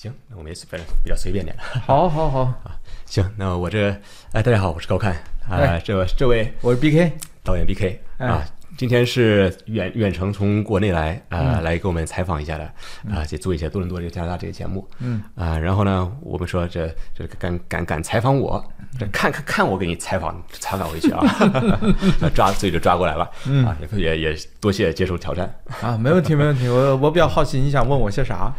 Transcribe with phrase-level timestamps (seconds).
[0.00, 1.62] 行，那我们也是反正比较随便点的。
[1.80, 2.54] 好，好，好，
[3.04, 3.90] 行，那我这，
[4.30, 5.12] 哎，大家好，我是高看
[5.48, 7.10] 啊、哎这这位我是 BK。
[7.42, 8.46] 导演 BK 哎啊，
[8.76, 11.62] 今天是远远程从国内来啊、嗯。
[11.62, 12.64] 来给我们采访一下的
[13.10, 15.22] 啊，去做一些多伦多这个加拿大这个节目，嗯。
[15.34, 18.64] 啊，然后呢，我们说这这敢敢敢采访我，
[18.98, 21.20] 这看看看我给你采访采访回去啊，
[22.34, 23.64] 抓所以就抓过来了，嗯。
[23.66, 26.68] 啊，也也也多谢接受挑战，啊，没问题，没问题。
[26.68, 28.52] 我我比较好奇，你想问我些啥？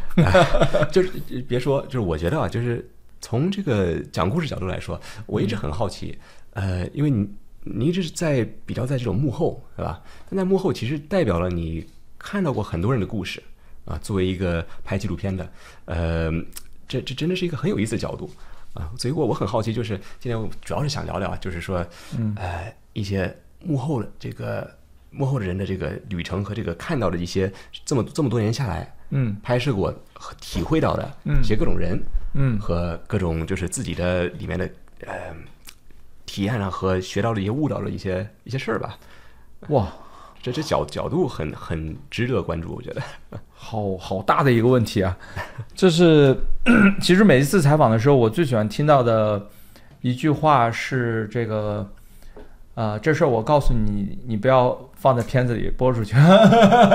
[0.91, 1.09] 就是
[1.47, 2.89] 别说，就是我觉得啊，就是
[3.21, 6.17] 从这个讲故事角度来说，我一直很好奇，
[6.53, 7.27] 呃，因为你
[7.73, 10.01] 你一直是在比较在这种幕后，对吧？
[10.29, 11.85] 但在幕后其实代表了你
[12.17, 13.41] 看到过很多人的故事
[13.85, 13.97] 啊。
[14.01, 15.49] 作为一个拍纪录片的，
[15.85, 16.31] 呃，
[16.87, 18.29] 这这真的是一个很有意思的角度
[18.73, 18.91] 啊。
[18.97, 21.85] 所以我我很好奇，就是今天我主要是想聊聊，就是说，
[22.17, 24.69] 嗯呃，一些幕后的这个
[25.11, 27.51] 幕后的人的这个旅程和这个看到的一些
[27.85, 28.95] 这么这么多年下来。
[29.11, 31.99] 嗯拍摄过和体会到的嗯一些各种人，
[32.35, 34.69] 嗯和各种就是自己的里面的
[35.07, 35.33] 呃
[36.29, 38.95] 体验上，和学到了一些悟到的一些一些事儿吧。
[39.69, 39.87] 哇，
[40.43, 43.01] 这这角角度很很值得关注，我觉得。
[43.53, 45.17] 好好大的一个问题啊！
[45.73, 46.37] 就是
[47.01, 49.47] 其实每一次采访的时候，我最喜欢听到的
[50.01, 51.89] 一句话是这个。
[52.75, 56.15] 啊、这事儿我告诉你，你不要放在片子里播出去。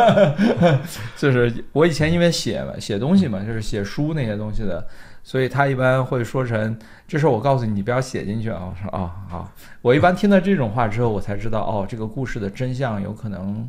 [1.15, 4.83] 就是我以前因为写嘛，写东西嘛，就是写书那些东西的，
[5.27, 8.71] 所以他一般会说成这事我告诉你，你不要写进去啊。
[8.71, 13.67] 我说啊、好，我一般听到这种话之后，我才知道哦，这个故事的真相有可能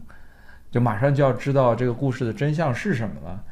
[0.69, 3.43] 就马上就要知道这个故事的真相是什么了。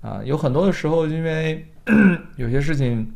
[0.00, 1.64] 啊，有很多的时候，因为
[2.34, 3.14] 有些事情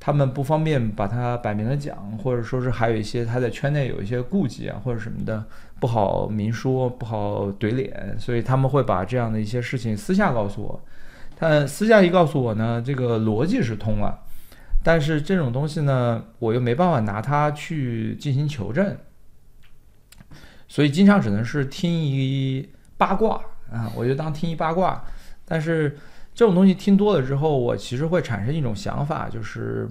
[0.00, 5.44] 他们不方便把它摆明了讲，或者说是还有一些他在圈内有一些顾忌啊，或者什么的，
[5.78, 10.80] 不好明说，不好怼脸，所以他们会把这样的一些事情私下告诉我。
[11.40, 14.22] 但私下一告诉我呢，这个逻辑是通了，
[14.84, 18.94] 但是这种东西呢，我又没办法拿它去进行求证，
[20.68, 22.68] 所以经常只能是听一
[22.98, 23.40] 八卦
[23.72, 25.02] 啊，我就当听一八卦。
[25.46, 25.96] 但是
[26.34, 29.88] 这种东西听多了之后，我其实会产生一种想法，就是，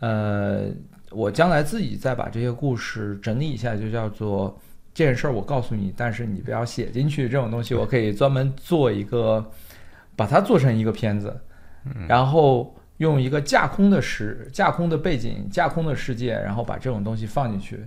[0.00, 0.66] 呃，
[1.10, 4.56] 我将来自己再把这些故事整理一下，就叫做
[4.92, 7.28] 这件事儿我告诉你，但是你不要写进去。
[7.28, 9.50] 这种东西我可以专门做一个，
[10.16, 11.38] 把它做成一个片子，
[12.08, 17.86] 然后用一个架空的时、架空的背景、架空的世界，然后把这种东西放进去，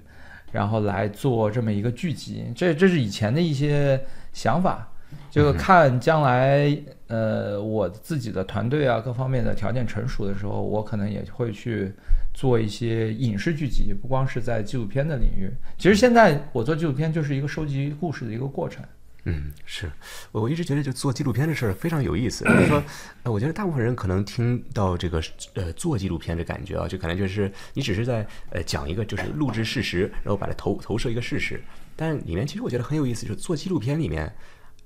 [0.52, 2.46] 然后来做这么一个剧集。
[2.56, 4.00] 这这是以前的一些
[4.32, 4.88] 想法。
[5.32, 11.92] 这个看将来，呃，我自己的团队啊，各方面的条件成熟的时候，我可能也会去
[12.32, 15.52] 做一些影视剧集，不光是在纪录片的领域。
[15.80, 18.86] 其实现在我做纪录片就是一个收集故事的一个过程。
[19.26, 19.92] 嗯，是
[20.32, 22.46] 我我一直觉得就做纪录片的事儿非常有意思。
[22.46, 22.84] 就是说，
[23.24, 25.22] 呃，我觉得大部分人可能听到这个
[25.56, 31.62] 呃做纪录片的感觉啊，就可能就是你只是在呃讲一个就是录制事实，然后把它投投射一个事实。
[31.96, 34.34] 但里面其实我觉得很有意思，就是做纪录片里面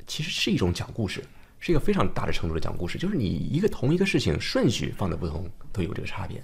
[0.08, 1.24] 其实是一种讲故事，
[1.60, 2.98] 是一个非常大的程度的讲故事。
[2.98, 6.44] 就是你一个同一个事情顺序放的不同都有这个差别。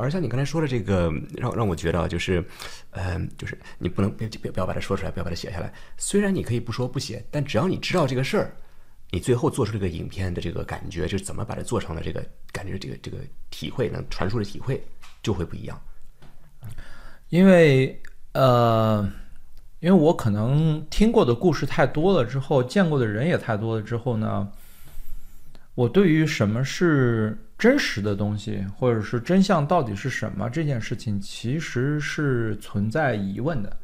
[0.00, 2.44] 而像你刚才说的这个，让让我觉得就是，
[2.92, 5.72] 呃，就是你不能别别不要把它说出来，不要把它写下来。
[5.96, 8.56] 虽然你可以不说不写，但只要你知道这个事儿，
[9.10, 13.18] 你最后做出这个影片的这个感觉，就是怎么把它做成的这个感觉，这个这个
[13.50, 14.80] 体会能传输的体会
[15.20, 15.80] 就会不一样。
[17.28, 18.00] 因为
[18.32, 19.02] 呃，
[19.80, 24.48] 因为我可能听过的故事太多了之后，见过的人也太多了之后呢，
[25.78, 33.76] 我对于什么是真实的东西，或者是真相到底是什么这件事情，其实是存在疑问的。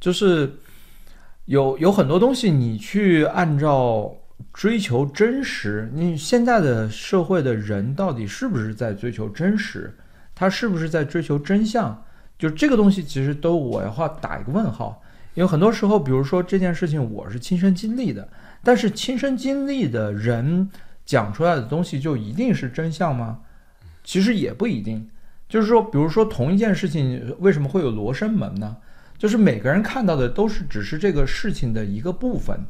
[0.00, 0.52] 就是
[1.44, 4.12] 有有很多东西，你去按照
[4.52, 9.96] 追求真实，你现在的社会的人到底是不是在追求真实？
[10.34, 12.04] 他是不是在追求真相？
[12.40, 15.00] 就这个东西，其实都我要打一个问号。
[15.34, 18.28] 因为很多时候，比如说这件事情我是亲身经历的，
[18.64, 20.68] 但是亲身经历的人
[21.10, 23.40] 讲出来的东西就一定是真相吗？
[24.04, 25.10] 其实也不一定。
[25.48, 28.76] 就是说，比如说同一件事情，为什么会有罗生门呢？
[29.18, 32.64] 就是每个人看到的都是只是这个事情的一个部分，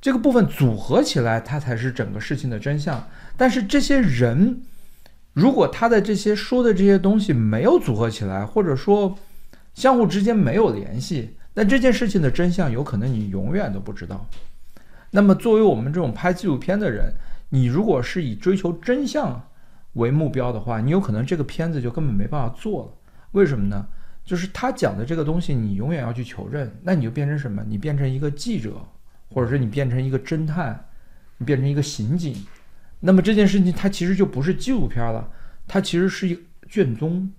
[0.00, 3.06] 这个部分组合起来，它才是整个事情的真相。
[3.36, 4.62] 但是这些人，
[5.34, 9.14] 如果他的这些说的这些东西没有组合起来，或者说
[9.74, 14.26] 相互之间没有联系，那这件事情的真相有可能你永远都不知道。
[15.10, 17.12] 那么作为我们这种拍纪录片的人，
[17.54, 19.48] 你如果是以追求真相
[19.92, 22.92] 为目标的话，你有可能这个片子就根本没办法做了。
[23.30, 23.86] 为什么呢？
[24.24, 27.62] 就是他讲的这个东西，你永远要去求证，那你就变成什么？
[27.68, 28.84] 你变成一个记者，
[29.28, 30.84] 或者是你变成一个侦探，
[31.38, 32.34] 你变成一个刑警。
[32.98, 35.30] 那么这件事情它其实就不是纪录片了，
[35.68, 36.36] 它其实是一
[36.68, 37.30] 卷宗，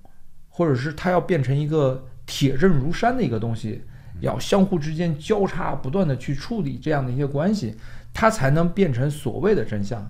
[0.47, 3.83] 或者是它要变成一个铁证如山的一个东西，
[4.25, 7.75] 要相互之间交叉不断的去处理这样的一些关系，
[8.13, 10.05] 它才能变成所谓的真相。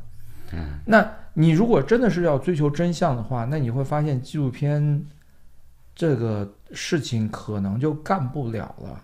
[0.54, 5.06] 嗯，那你如果真的是要追求真相的话，那你会发现纪录片
[5.94, 9.02] 这个事情可能就干不了了。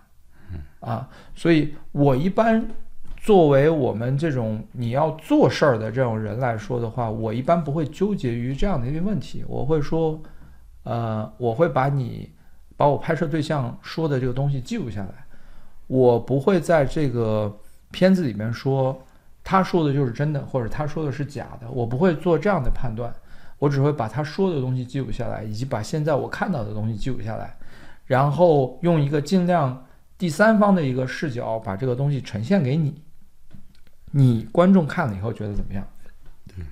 [0.51, 2.65] 嗯啊，所以我一般
[3.17, 9.43] 作为我们这种你要做事儿的这种人来说的话，我一般不会纠结于这样的一个问题。
[9.47, 10.21] 我会说，
[10.83, 12.31] 呃，我会把你
[12.81, 15.23] 把我拍摄对象说的这个东西记录下来，
[15.85, 17.55] 我不会在这个
[17.91, 18.99] 片子里面说
[19.43, 23.13] 他说的就是真的，或者他说的是假的，我不会做这样的判断，
[23.59, 27.55] 我只会把他说的东西记录下来，以及把现在我看到的东西记录下来，
[28.07, 29.85] 然后用一个尽量。
[30.17, 32.99] 第三方的一个视角，把这个东西呈现给你，
[34.09, 35.87] 你观众看了以后觉得怎么样？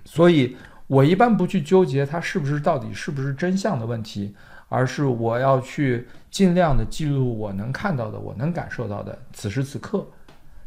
[0.06, 0.58] 所以
[0.88, 4.36] 我一般不去纠结它是不是到底是不是真相的问题，
[4.70, 10.08] 而是我要去尽量的记录我能看到的，我能感受到的此时此刻。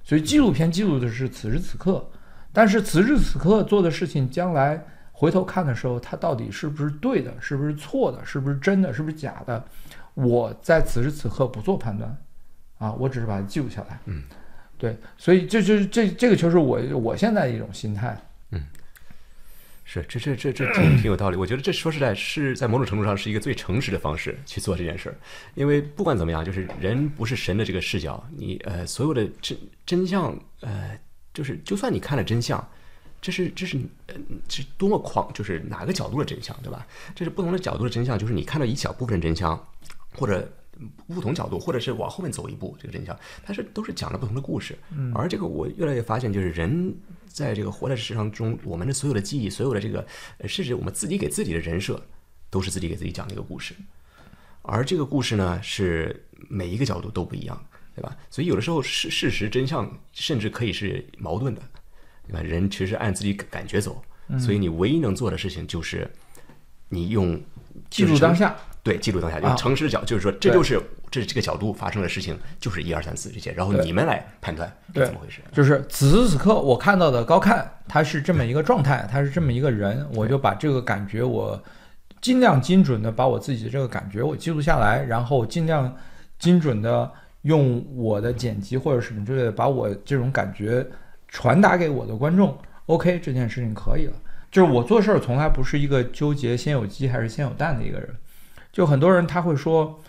[0.04, 2.04] 所以纪录片记录的是此时此刻，
[2.52, 9.64] 但是此时此刻做的事情，将来回头看的时候，它到底是不是对的，是不是错的，是不是真的，是不是假的？
[10.14, 12.14] 我在此时此刻不做判断。
[12.78, 14.00] 啊，我只是把它记录下来。
[14.06, 14.24] 嗯，
[14.76, 18.20] 对，所以这就是这这个就是我我现在的一种心态。
[19.92, 21.36] 是，这这这这挺挺有道理。
[21.36, 25.16] 我觉得这说实在，是在某种程度上是一个最诚实的方式去做这件事儿。
[25.54, 30.98] 因为不管怎么样，就是人不是神的这个视角，你呃所有的真真相呃，
[31.34, 32.66] 就是就算你看了真相，
[33.20, 34.14] 这是这是呃
[34.48, 36.86] 是多么狂，就是哪个角度的真相，对吧？
[37.14, 39.62] 这是不同的角度的真相，就是你看到一小部分真相，
[40.14, 40.50] 或者。
[41.06, 44.78] 不同角度，或者是往后面走一步，这个真相，它是都是讲了不同的故事。
[44.90, 46.94] 嗯，而这个我越来越发现，就是人
[47.26, 50.06] 在这个活在世上中，我们的所有的记忆，所有的这个，
[50.46, 52.00] 甚至我们自己给自己的人设，
[52.50, 53.74] 都是自己给自己讲的一个故事。
[54.62, 58.16] 而这个故事呢，是每一个角度都不一样，对吧？
[58.30, 61.62] 所以有的时候事事实真相甚至可以是矛盾的，
[62.26, 62.40] 对吧？
[62.40, 64.02] 人其实按自己感觉走，
[64.38, 66.08] 所以你唯一能做的事情就是
[66.88, 67.40] 你用
[67.90, 68.56] 记录当下。
[68.82, 75.40] 对，记录当下，用诚实的角，就是说，这就是这这个角度发生的事情，就是一二三四这些，然后你们来判断是怎么回事。
[75.52, 81.62] 就是此时此刻我看到的高看，他是这么一个状态，他是这么一个人，我就把这个感觉，我
[82.20, 85.94] 尽量精准的把我自己的这个感觉我记录下来，然后尽量
[86.40, 87.08] 精准的
[87.42, 90.84] 用我的剪辑或者什么之类的，把我这种感觉
[91.28, 92.58] 传达给我的观众。
[92.86, 94.14] OK，这件事情可以了。
[94.50, 98.08] 就是我做事儿从来不是一个纠结先有鸡还是先有蛋的一个人。
[98.72, 100.00] 就很多人他会说，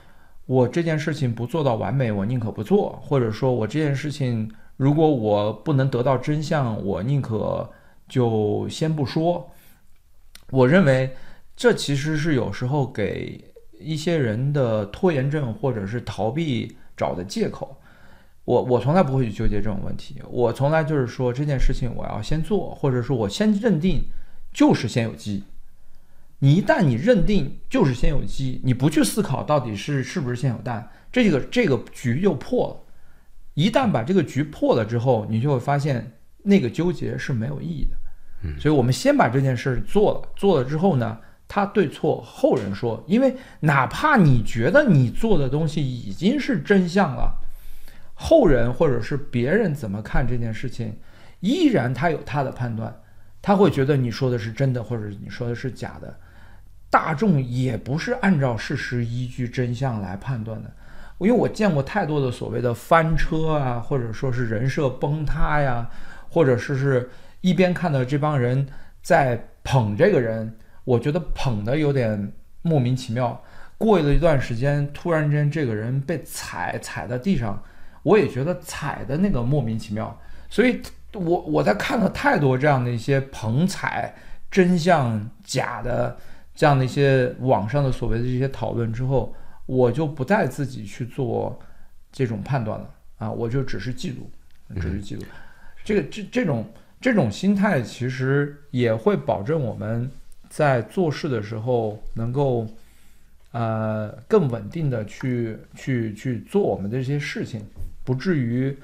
[0.45, 7.69] 我这件事情不做到完美，我宁可不做；或者说我这件事情如果我不能得到真相，我宁可
[8.07, 9.51] 就先不说。
[10.49, 11.13] 我认为
[11.55, 13.43] 这其实是有时候给
[13.79, 17.75] 一些人的拖延症或者是逃避找的借口。
[18.45, 24.03] 我我从来不会去纠结这种问题，我从来就是说这件事情我要先做，或者说我先认定
[24.53, 25.43] 就是先有鸡。
[26.43, 32.93] 你一旦你认定就是先有鸡，你不去思考到底是是不是先有蛋，这个这个局就破了。
[33.53, 37.95] 一旦把这个局破了之后，你就会发现那个纠结是没有意义的。
[38.41, 41.17] 嗯，所以我们先把这件事做了，做了之后呢，
[41.47, 47.39] 他对错后人说，因为哪怕你觉得你做的东西已经是真相了，
[48.15, 50.97] 后人或者是别人怎么看这件事情，
[51.39, 52.93] 依然他有他的判断，
[53.41, 56.19] 他会觉得你说的是真的，或者你说的是假的。
[56.93, 60.71] 大众也不是按照事实依据真相来判断的，
[61.17, 65.89] 因为我见过太多的所谓的翻车啊，或者说是人设崩塌呀，
[66.29, 67.09] 或者是是
[67.41, 68.67] 一边看到这帮人
[69.01, 72.31] 在捧这个人，我觉得捧的有点
[72.61, 73.41] 莫名其妙。
[73.79, 77.59] 过了一段时间，突然间这个人被踩踩在地上，
[78.03, 80.15] 我也觉得踩的那个莫名其妙。
[80.47, 80.79] 所以，
[81.13, 84.13] 我我在看了太多这样的一些捧踩
[84.51, 86.15] 真相假的。
[86.55, 89.33] 这样的一些网上的所谓的这些讨论之后，
[89.65, 91.59] 我就不再自己去做
[92.11, 94.29] 这种判断了啊，我就只是记录，
[94.79, 95.23] 只是记录。
[95.83, 96.65] 这个这这种
[97.01, 100.09] 这种心态其实也会保证我们
[100.47, 102.67] 在做事的时候能够
[103.51, 107.65] 呃更稳定的去去去做我们的这些事情，
[108.03, 108.77] 不至于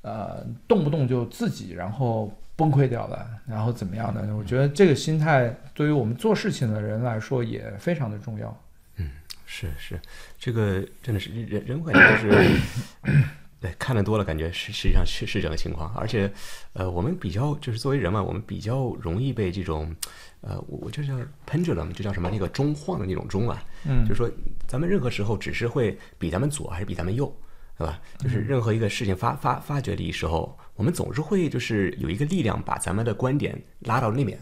[0.00, 2.32] 呃动不动就自己然后。
[2.56, 4.34] 崩溃掉了，然后怎么样呢？
[4.34, 8.62] 我觉得这个心态对于我们做事情的人来说也非常的重要。
[8.96, 9.10] 嗯，
[9.44, 10.00] 是是，
[10.38, 12.60] 这个真的是人人感觉就是，
[13.60, 15.94] 对，看得多了，感觉实实际上是是这样的情况。
[15.94, 16.32] 而且，
[16.72, 19.94] 呃，我们比较就是作为人嘛，我们比较容易被这种，
[20.40, 21.14] 呃，我我就叫
[21.46, 24.30] pendulum，就叫什么那个钟晃的那种钟啊，嗯就是说
[24.66, 27.34] 咱们任何时候只是会比咱们左还是比咱们右，
[27.78, 28.00] 对吧？
[28.18, 34.38] 就是任何一个事情发发发掘的时候，我们总是会就是有一个力量把咱们的观点拉到那边，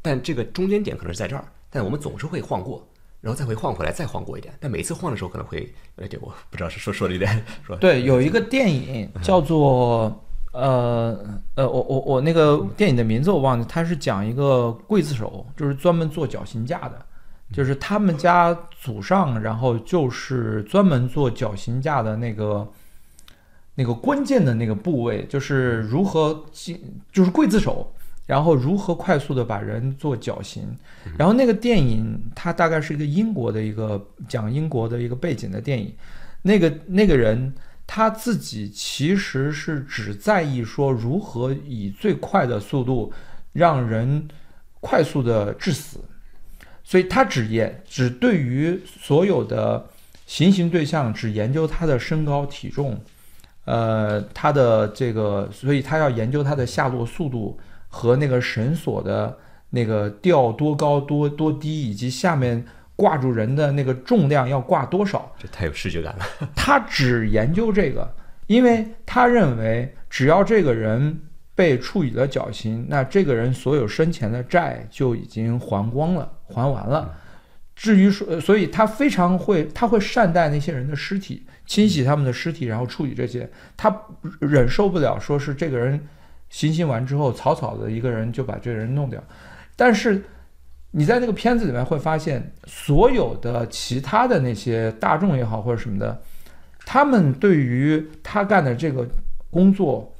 [0.00, 2.86] 但这个中间点可能是在这儿，但我们总是会晃过。
[3.20, 10.20] 然后再会晃回来，再晃过一点，但每次晃的时候可能会哎，对，我不知道是说说的有点说对，有一个电影叫做
[10.52, 11.16] 呃
[11.54, 17.06] 呃，我我我那个电影的名字我忘记，它是讲一个刽子手，就是专门做绞刑架的，
[17.52, 22.66] 就是他们家祖上，然后就是专门做绞刑架的那个
[23.74, 26.80] 那个关键的那个部位，就是如何进，
[27.12, 27.92] 就是刽子手。
[28.24, 30.64] 然后如何快速的把人做绞刑？
[31.18, 35.92] 然后那个电影它大概是一个英国的一个讲英国的一个背景的电影，
[36.42, 37.52] 那个那个人
[37.84, 43.12] 他自己其实是只在意说如何以最快的速度
[43.52, 44.26] 让人
[44.80, 45.98] 快速的致死，
[46.84, 49.88] 所以他只研只对于所有的
[50.26, 53.00] 行刑对象只研究他的身高体重，
[53.64, 57.58] 呃，他的这个，所以他要研究他的下落速度。
[57.94, 59.36] 和那个绳索的
[59.68, 62.64] 那个吊多高多多低，以及下面
[62.96, 66.24] 挂住人的那个重量要挂多少，这太有视觉感了。
[66.56, 68.10] 他只研究这个，
[68.46, 71.20] 因为他认为只要这个人
[71.54, 77.14] 被处以了绞刑，那这个人所有生前的债就已经还光了，还完了。
[77.74, 83.50] 至于说，所以他非常会，他会善待那些人的尸体，清洗他们的尸体，然后处理这些。
[83.76, 83.94] 他
[84.40, 86.00] 忍受不了说是这个人。
[86.50, 89.18] 行刑完之后，草草的一个人就把这个人弄掉，
[89.74, 90.22] 但是
[90.90, 96.22] 你在那个片子里面会发现，所有的其他的那些大众也好或者什么的，
[96.84, 99.08] 他们对于他干的这个
[99.48, 100.14] 工作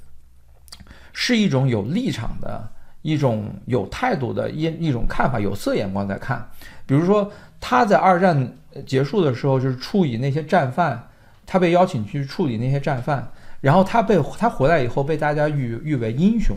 [1.12, 2.66] 是一种有立场的、
[3.02, 6.48] 一种有态度的一一种看法，有色眼光在看。
[6.86, 7.30] 比如说
[7.60, 8.56] 他在二战
[8.86, 11.08] 结束的时候，就是处理那些战犯，
[11.44, 13.30] 他被邀请去处理那些战犯。
[13.60, 16.56] 然后他被他回来以后被大家誉誉为英雄，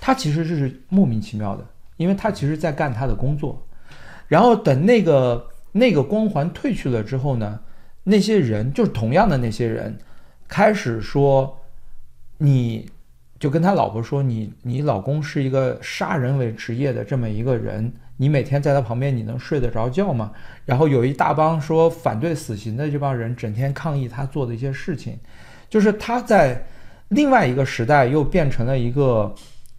[0.00, 1.66] 他其实是莫名其妙的，
[1.96, 3.60] 因为他其实在干他的工作。
[4.28, 7.58] 然后等那个那个光环褪去了之后呢，
[8.04, 9.98] 那些人就是同样的那些人，
[10.46, 11.58] 开始说，
[12.36, 12.88] 你
[13.38, 20.32] 就跟他老婆说，你你老公是一个杀人为职业的这么一个人，你每天在他旁边你能睡得着觉吗？
[20.64, 25.16] 然后有一大帮说反对死刑的这帮人，整天抗议他做的一些事情。
[25.70, 26.66] 就是他在
[27.08, 29.32] 另外一个时代又变成了一个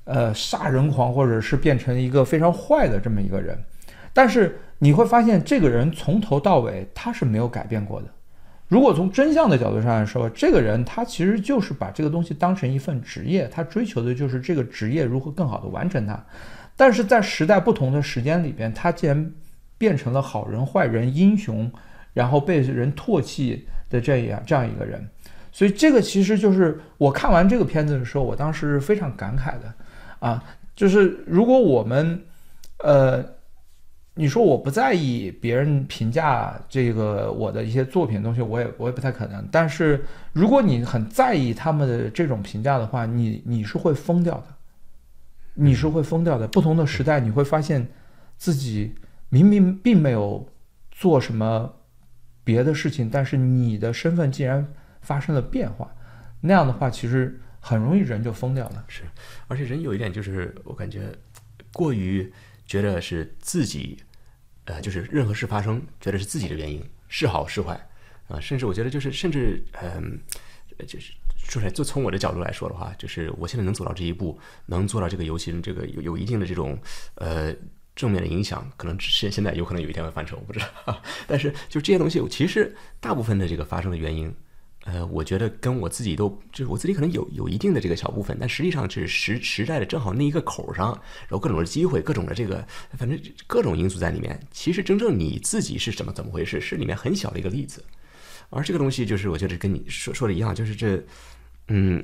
[0.06, 3.58] 呃杀人狂，或者是变成一个非常坏的这么一个人。
[4.14, 8.08] 但是你会发现，这个人从头到尾他是没有改变过的。
[8.70, 16.24] 如果从真相的角度上来说，这个人他其实就是把这个东西当成一份职业，他追求的就是这个职业如何更好的完成它。
[16.78, 19.32] 但是在时代不同的时间里边，他竟然
[19.78, 21.70] 变成了好人、坏人、英雄，
[22.14, 25.04] 然后被人唾弃的这样这样一个人。
[25.52, 29.74] 所以这个其实就是我看完这个片子的时候，我当时是非常感慨的，
[30.20, 30.44] 啊，
[30.76, 32.22] 就是如果我们，
[32.84, 33.26] 呃，
[34.16, 39.48] 你说我不在意别人评价这个我的一些作品东西，我也我也不太可能。
[39.52, 44.46] 但是如果你很在意他们的这种评价的话，你你是会疯掉的，
[45.54, 46.48] 你是会疯掉的。
[46.48, 47.88] 不同的时代，你会发现
[48.38, 48.96] 自己
[49.30, 50.48] 明明并没有
[50.92, 51.74] 做什么
[52.44, 54.68] 别的事情，但是你的身份竟然。
[55.02, 55.90] 发生了变化，
[56.42, 58.84] 那样的话，其实很容易人就疯掉了。
[58.90, 59.04] 是，
[59.48, 61.04] 而且人有一点就是，我感觉
[61.72, 62.32] 过于
[62.70, 63.98] 觉得是自己，
[64.66, 67.74] 呃，就是任何事发生，觉得是自己的原因，是好是坏
[68.28, 70.22] 啊，甚至我觉得就是，甚至嗯，
[70.86, 76.78] 就是说出来，就从我的角度来说的话，就是我现在能走到这一步，能做到这个游戏，这个有有一定的这种
[77.16, 77.52] 呃
[77.96, 81.02] 正面的影响，可能现现在有可能有一天会翻车，我不知道。
[81.26, 84.32] 但是就这些东西，其实大部分的这个发生的原因。
[84.92, 90.88] 呃，我觉得跟我自己都就是我自己可能有有一定的这个小部分，但实际上是时时代的正好那一个口上，
[91.28, 92.68] 然后各种的机会，各种的这个，
[92.98, 94.40] 反正各种因素在里面。
[94.52, 97.86] 其实真正你自己是怎么怎么回事，是里面很小的一个例子。
[98.50, 101.00] 而这个东西就是我觉得跟你说说的一样，就是这，
[101.68, 102.02] 嗯，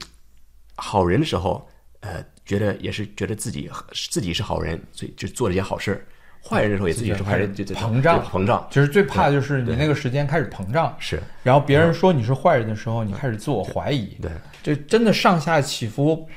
[0.75, 1.67] 好人的时候，
[2.01, 3.67] 呃，觉得也是觉得自己
[4.11, 6.05] 自己是好人，所以就做了一些好事儿。
[6.47, 8.67] 坏人的时候也自己是坏人，就膨胀膨胀。
[8.69, 11.19] 就是最怕的就是你那个时间开始膨胀，是。
[11.41, 14.15] 然后别人说你是坏人的时候，你开始自我怀疑。
[14.21, 16.29] 对，这真的上下起伏，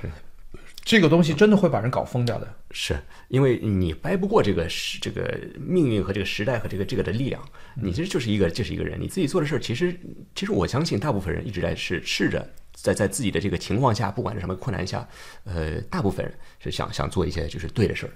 [0.83, 2.49] 这个东西真的会把人搞疯掉的。
[2.71, 2.95] 是
[3.29, 7.43] 因为你掰不过这个时这个命运和这个时代和这个这个的力量，
[7.75, 9.99] 你其实就是一个就是一个人，你自己做的事儿，其实
[10.35, 15.07] 其实我相信大部分人一直在是试着在在自己的这个情况下，不管是什么困难下，
[15.45, 18.12] 呃，大部分人是想想做一些就是对的事儿，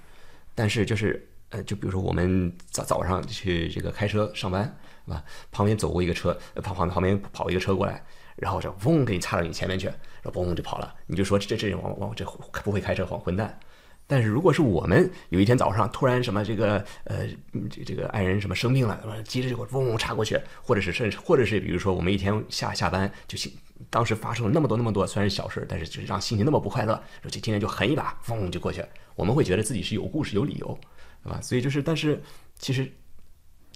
[0.55, 4.65] 但是就是呃，就比如说我们早早上去这个开车上班，
[5.05, 5.23] 是吧？
[5.51, 8.03] 旁边走过一个车，旁旁旁边跑一个车过来，
[8.37, 12.25] 然后这嗡给你插到你前面去，然后嘣就跑了，你就说这这人往往这
[12.65, 13.59] 不会开车混混蛋。
[14.07, 17.27] 但是如果是我们有一天早上突然什么这个呃
[17.71, 23.53] 这这个爱人什么生病了，急着就嗡嗡插过去，或者是甚至或者是比如说我们一天下下班就心
[23.91, 30.79] 当时发生了那么多那么多虽然是小事，但是就是让心情那么不快乐，就今天就狠一把，嗡就过去，我们会觉得自己是有故事有理由，
[31.23, 31.41] 对吧？
[31.41, 32.21] 所以就是但是
[32.59, 32.91] 其实。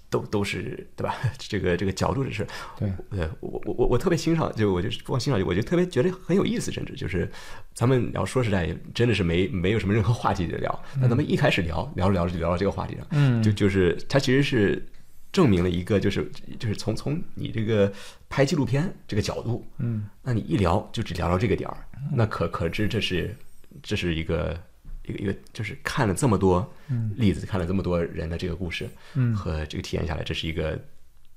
[0.08, 1.16] 都都是对吧？
[1.36, 2.46] 这个这个角度的事，
[2.78, 7.28] 对，呃，我我我我特别欣赏，就我就是不光欣赏，我就特别觉得很有意思，甚至就是
[7.74, 10.84] 咱们要说实在，真的是没没有什么任何话题的聊。
[11.00, 14.86] 那咱们一开始聊聊着聊着就聊到这个话题上，嗯，就就是它其实是
[15.32, 17.92] 证明了一个，就是就是从从你这个
[18.28, 21.78] 拍纪录片这个角度，嗯，那你一聊就只聊到这个点儿，
[22.12, 23.36] 那可可知这是
[23.82, 24.56] 这是一个。
[25.06, 26.68] 一个一个就是看了这么多
[27.14, 30.78] 例子，看了这么多人的这个故事，嗯，和这个体验下来，这是一个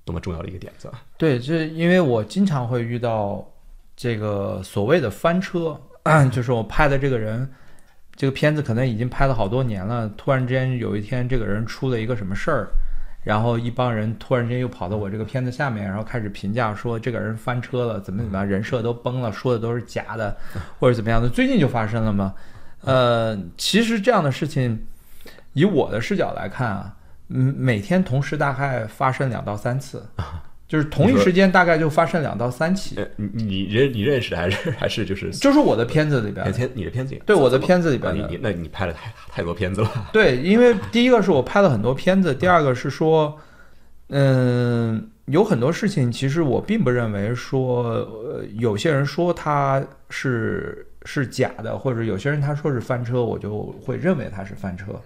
[0.05, 0.91] 多么重要的一个点子。
[1.17, 3.47] 对，这因为我经常会遇到
[3.95, 5.79] 这个所谓的翻车，
[6.31, 7.49] 就是我拍的这个人，
[8.15, 12.67] 这个片子可能已经拍了好多年了，突然之间有一天这个人出了一个什么事儿，
[13.23, 20.35] 然后一帮人突然间又跑到我这个片子下面，然后开始评价说这个人翻车了，怎么怎么样，人设都崩了，说的都是假的，
[20.79, 21.29] 或者怎么样的。
[21.29, 22.33] 最近就发生了吗？
[22.81, 24.86] 呃，其实这样的事情，
[25.53, 26.95] 以我的视角来看啊，
[27.27, 30.03] 嗯，每天同时大概发生两到三次，
[30.67, 32.95] 就是同一时间大概就发生两到三起。
[33.17, 39.91] 你你认你认识还是 还是就是就是我的片子里边，片你的片子里，对我的片子里边，你你那你拍了太太多片子了。
[40.13, 43.38] 对，因为第一个是我拍了很多片子，第二个是说，
[44.07, 50.86] 嗯，有很多事情其实我并不认为说，呃，有些人说他是。
[51.06, 55.01] 是假的，或者有些人他说是翻车，我就会认为他是翻车。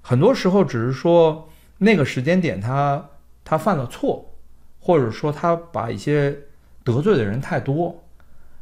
[0.00, 3.04] 很多时候只是说那个时间点他
[3.44, 4.24] 他犯了错，
[4.78, 6.32] 或者说他把一些
[6.84, 8.04] 得罪的人太多，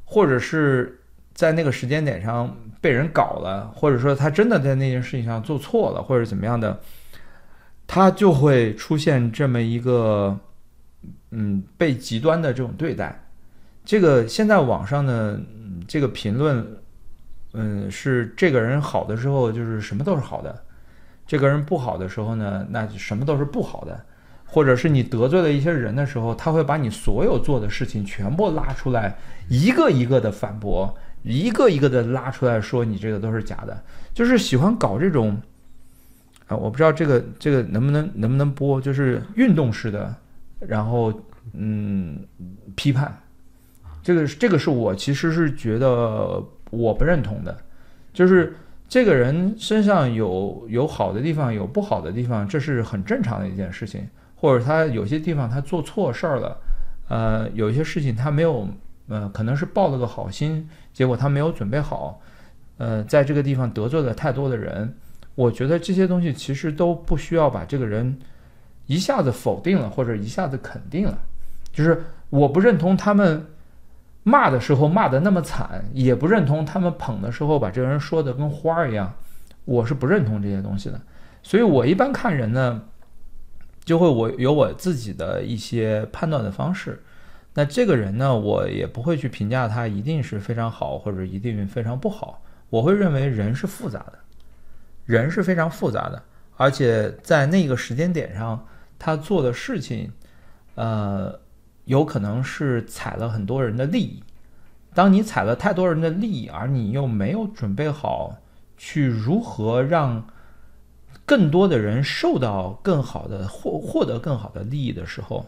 [0.05, 1.00] 或者是
[1.35, 6.81] 在那个时间点上被人搞了，或者说他真的在那件事情上做错了，或者怎么样的，
[7.87, 10.38] 他就会出现这么一个
[11.31, 13.22] 嗯被极端的这种对待。
[13.85, 15.38] 这个现在网上呢。
[15.87, 16.66] 这个评论，
[17.52, 20.54] 嗯，是这个人好的时候，就是什么都是好的；
[21.26, 24.00] 这个人不好的时候呢，那什么都是不好的。
[24.46, 29.16] 或者是你得罪了一些人的时候，他会把你所有做的事情全部拉出来，
[29.48, 33.76] 一个一个的反驳，一个一个的拉出来说你这个都是假的。
[34.12, 35.37] 就是喜欢搞这种，
[36.46, 40.14] 啊，我不知道这个这个能不能能不能播，就是运动式的，
[40.60, 41.12] 然后
[41.54, 42.20] 嗯，
[42.76, 43.12] 批判。
[44.04, 46.40] 这个这个是我其实是觉得
[46.70, 47.56] 我不认同的，
[48.12, 48.54] 就是
[48.86, 54.06] 这个人身上有有好的地方，有不好的地方，这是很正常的一件事情。
[54.36, 56.60] 或者他有些地方他做错事儿了，
[57.08, 58.68] 呃，有一些事情他没有，
[59.08, 62.20] 呃，可能是抱了个好心，结果他没有准备好，
[62.76, 64.94] 呃，在这个地方得罪了太多的人。
[65.34, 68.14] 我觉得这些东西其实都不需要把这个人
[68.86, 71.18] 一下子否定了，或者一下子肯定了。
[71.72, 73.46] 就是我不认同他们。
[74.26, 79.14] 骂的时候骂的那么惨，也不认同他们捧的时候把这个人说的跟花儿一样，
[79.66, 80.98] 我是不认同这些东西的。
[81.42, 82.82] 所以我一般看人呢，
[83.84, 87.02] 就会我有我自己的一些判断的方式。
[87.52, 92.42] 那这个人呢，我也不会去评价他一定是非常好或者一定非常不好。
[92.70, 94.18] 我会认为人是复杂的，
[95.04, 96.22] 人是非常复杂的，
[96.56, 98.66] 而且在那个时间点上
[98.98, 100.10] 他做的事情，
[100.76, 101.43] 呃。
[101.85, 104.23] 有可能是踩了很多人的利益，
[104.94, 108.37] 当你踩了太多人的利益，而你又没有准备好
[108.77, 110.27] 去如何让
[111.27, 115.47] 更多的人受到更好的获获得更好的利益的时候，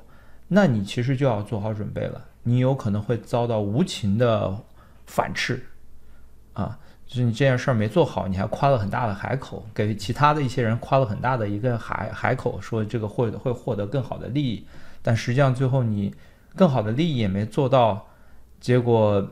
[0.48, 2.22] 那你其实就要做好准备了。
[2.42, 4.56] 你有可能会遭到无情的
[5.04, 5.66] 反斥，
[6.52, 14.64] 啊，就是你这件事儿没做好，你还夸了很大的海口，给其他的一些人夸了很大的一个海海口，说这个会会获得更好的利益。
[15.06, 16.12] 但实际上，最后你
[16.56, 18.08] 更好的利益也没做到，
[18.58, 19.24] 结果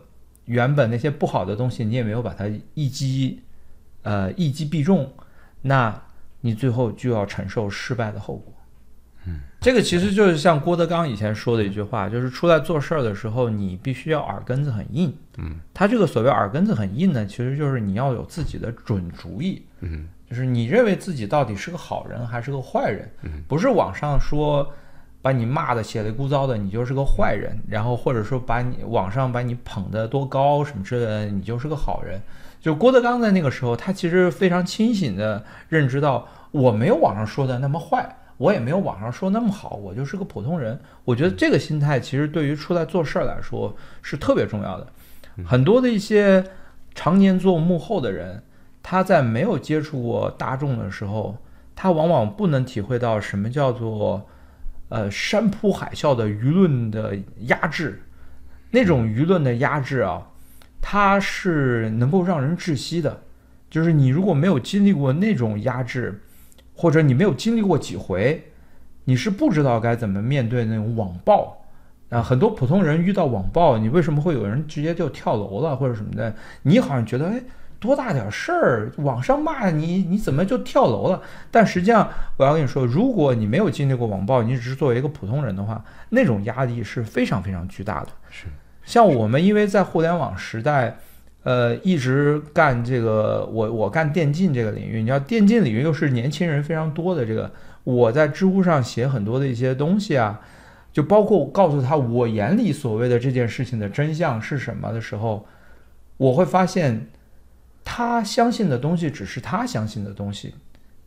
[0.45, 3.43] 原本那些不好的东西你也没有把它一击，
[4.03, 5.13] 呃，一击必中，
[5.63, 6.01] 那
[6.43, 8.55] 你最后就要承受失败的后果。
[9.27, 15.13] 嗯，这个其实就是像郭德纲以前说的一句话，就是出来做事儿的时候，你必须要耳根子很硬。
[15.39, 24.73] 嗯，他这个所谓耳根子很硬呢，其实就是你要有自己的准主意，嗯就是你认为自己到底是个好人还是个坏人，嗯不是网上说
[25.25, 32.21] 把你骂的血泪枯燥的，你就是个坏人，然后或者说把你网上把你捧得多高什么之类的，你就是个好人。
[32.61, 38.07] 就郭德纲在那个时候，他其实非常清醒的认知到，我没有网上说的那么坏，
[38.37, 40.79] 我也没有网上说那么好，我就是个普通人。
[41.07, 44.87] 我觉得这个心态其实对于出来做事儿来说是特别重要的。
[45.43, 46.45] 很多的一些
[46.95, 48.43] 常年做幕后的人，
[48.83, 51.35] 他在没有接触过大众的时候，
[51.75, 54.23] 他往往不能体会到什么叫做
[54.89, 58.03] 呃山呼海啸的舆论的压制，
[58.71, 60.27] 那种舆论的压制啊，
[60.81, 63.23] 它是能够让人窒息的。
[63.71, 66.23] 就是你如果没有经历过那种压制，
[66.75, 68.53] 或者你没有经历过几回，
[69.05, 71.61] 你是不知道该怎么面对那种网暴。
[72.11, 76.33] 啊，很多普通人遇到网暴，你为什么会有人直接就跳楼了或者什么的？
[76.63, 77.43] 你好像觉得，哎，
[77.85, 81.21] 多大点事儿，网上骂你，你怎么就跳楼了？
[81.51, 88.09] 但实际上，我要跟你说，如果你没有经历过网暴，你只是作为一个普通人的话，那种压力是非常非常巨大的。
[88.31, 88.47] 是，
[88.85, 90.97] 像我们因为在互联网时代，
[91.43, 97.53] 呃，一直干这个，我我干电竞这个领域，你知道，电竞领域又是年轻人非常多的这个，
[97.85, 100.41] 我在知乎上写很多的一些东西啊。
[100.93, 105.45] 就包括告诉他我眼里所谓的这件事情的真相是什么的时候，
[106.17, 107.09] 我会发现，
[107.85, 110.55] 他相信的东西只是他相信的东西，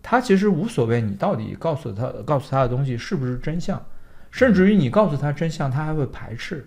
[0.04, 3.84] 他其实无所谓你到底告诉他告诉他的东西是不是真相，
[4.32, 6.66] 甚至于你告诉他真相，他还会排斥，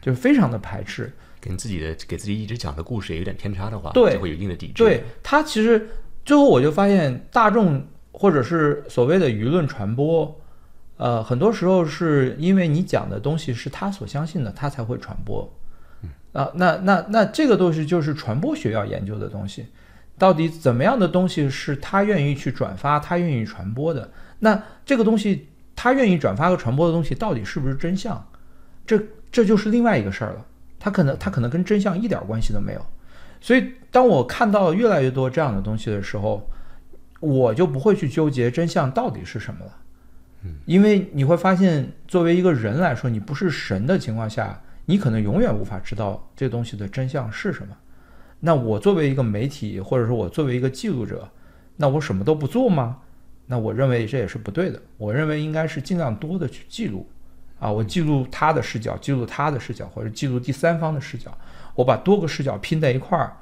[0.00, 1.12] 就非常的排斥。
[1.40, 4.84] 跟自己的给自己一直讲的故事也有点偏差的话，对就会有一定的抵制。
[4.84, 5.88] 对他其实
[6.24, 7.82] 最后我就发现，大众
[8.12, 10.38] 或者是所谓的舆论传播。
[10.98, 15.50] 呃，很多时候是因为你讲的东西是他所相信的，他才会传播。
[16.32, 19.66] 啊，那那那这个东西就是传播学要研究的东西，
[20.16, 24.10] 到底怎么样的东西是他愿意去转发，他愿意传播的？
[24.38, 28.24] 那这个东西他愿意转发和传播的东西，到底是不是真相？
[28.86, 29.00] 这
[29.32, 30.46] 这就是另外一个事儿了。
[30.78, 32.86] 他可能他可能跟真相一点关系都没有。
[33.40, 36.48] 所以当我看到越来越多这样的东西的时候，
[37.20, 39.72] 我就不会去纠结真相到底是什么了。
[40.42, 44.58] 嗯因为你会发现，作为一个人来说，你不是神的情况下，
[44.90, 47.76] 你可能永远无法知道这东西的真相是什么。
[48.40, 51.30] 那我作为一个媒体，或者说我作为一个记录者，
[51.76, 52.98] 那我什么都不做吗？
[53.46, 54.82] 那我认为这也是不对的。
[54.96, 57.06] 我认为应该是尽量多的去记录，
[57.60, 61.30] 啊，我记录他的视角，记录他的视角，或者记录第三方的视角，
[61.76, 63.32] 我把多个视角拼在一块儿，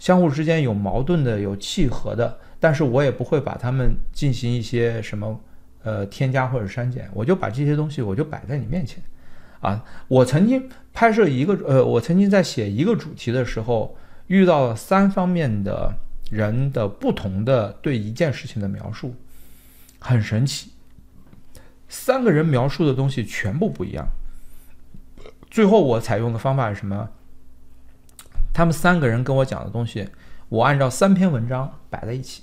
[0.00, 5.40] 相互之间有矛盾的、有契合的，但是我也不会把它们进行一些什么。
[5.84, 9.00] 呃，添加或者删减，我就把这些东西我就摆在你面前，
[9.60, 15.94] 啊，我曾经拍摄一个呃，我曾经在写一个主题的时候，遇到了三方面的
[16.30, 19.14] 人的不同的对一件事情的描述，
[19.98, 20.70] 很神奇，
[21.88, 24.06] 三个人描述的东西全部不一样。
[25.50, 27.08] 最后我采用的方法是什么？
[28.52, 30.08] 他们三个人跟我讲的东西，
[30.48, 32.42] 我按照三篇文章摆在一起，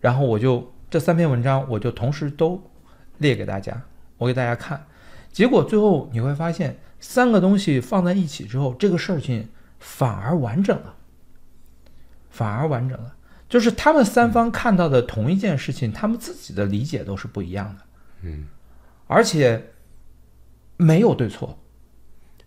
[0.00, 0.70] 然后我就。
[0.90, 2.70] 这三篇文章我就同时都
[3.18, 3.82] 列给大家，
[4.16, 4.86] 我给大家看，
[5.34, 9.48] 结果最后你会发现，三个东西放在一起之后，这个事情
[9.80, 10.94] 反而完整了，
[12.30, 13.16] 反而完整了。
[13.48, 17.82] 就是他们三方看到的同一件事情，他们自己的理解都是不一样的，
[18.22, 18.46] 嗯，
[19.08, 19.72] 而且
[20.76, 21.58] 没有对错。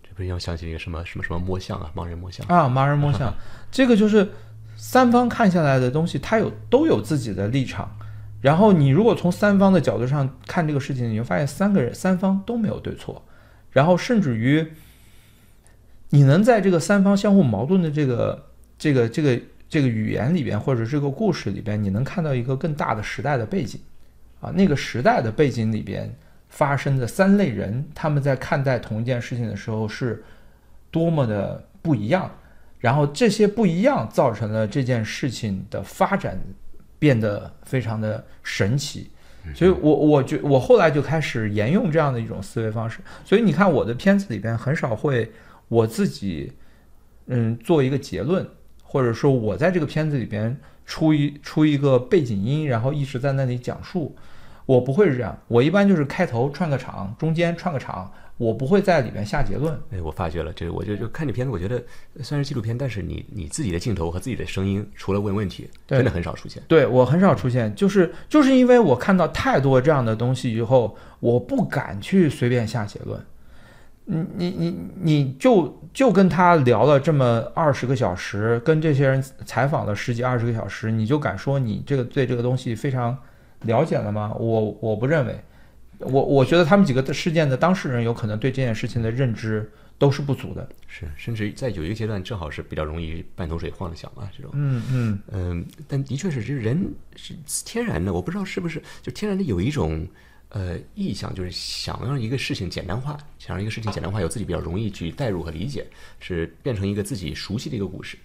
[0.02, 3.34] 这不是要想起一个什么什么什么摸象啊，盲人摸象啊，盲人摸象，
[3.70, 4.32] 这个就是
[4.76, 7.94] 三方看下来的东西，他有都有自己的立场。
[8.40, 13.20] 然后你如果从三方的角度上看这个事情，你就发现三个人三方都没有对错，
[13.72, 14.64] 然后甚至于
[16.10, 18.46] 你能在这个三方相互矛盾的这个
[18.78, 23.80] 这个这个这个语言里边，或者这个故事里边，你能看到一个更大的时代的背景
[24.40, 26.14] 啊，那个时代的背景里边
[26.48, 30.22] 发生的三类人，他们在看待同一件事情的时候是
[30.92, 32.30] 多么的不一样，
[32.78, 36.40] 然后这些不一样造成了这件事情的发展。
[36.98, 39.10] 变得非常的神奇，
[39.54, 43.00] 所以我我觉我后来就开始沿用这样的一种思维方式。
[43.24, 45.30] 所以你看我的片子里边很少会
[45.68, 46.52] 我自己
[47.26, 48.46] 嗯做一个结论，
[48.82, 54.16] 或者说我在这个片子里边出一出一个背景音，然后一直在那里讲述。
[54.66, 59.78] 我不会是这样，我一般就是开头串个场，中间串个场，我不会在里面下结论。
[59.90, 61.82] 哎，我发觉了，这我就就看这片子，我觉得
[62.22, 66.62] 虽然是纪录片，但是你你自己的镜头和自己的声音，除了问问题，真的很少出现。
[66.66, 73.20] 对我很少出现，就是就是因为我看到太多这样的东西以后，我不敢去随便下结论。
[74.10, 83.14] 你你你你就就跟他聊了这么二十个小时，跟这些人采访了十几二十个小时，你就敢说你这个对这个东西非常
[83.64, 84.32] 了解了吗？
[84.38, 85.38] 我我不认为，
[86.00, 90.68] 我我觉得他们几个的事件的当事人有可能对这件事情的认知都是不足的。
[90.86, 94.50] 是，甚至在有一个阶段，正好是比较容易半桶水晃的想啊，这种。
[94.54, 97.34] 嗯嗯嗯，但的确是，这人是
[97.64, 100.06] 天然的，我不知道是不是就天然的有一种
[100.50, 105.86] 呃意向，就是想让一个事情简单化，想让一个事情简单化，有自己比较容易去代入和理解，
[106.20, 108.16] 是变成一个自己熟悉的一个故事。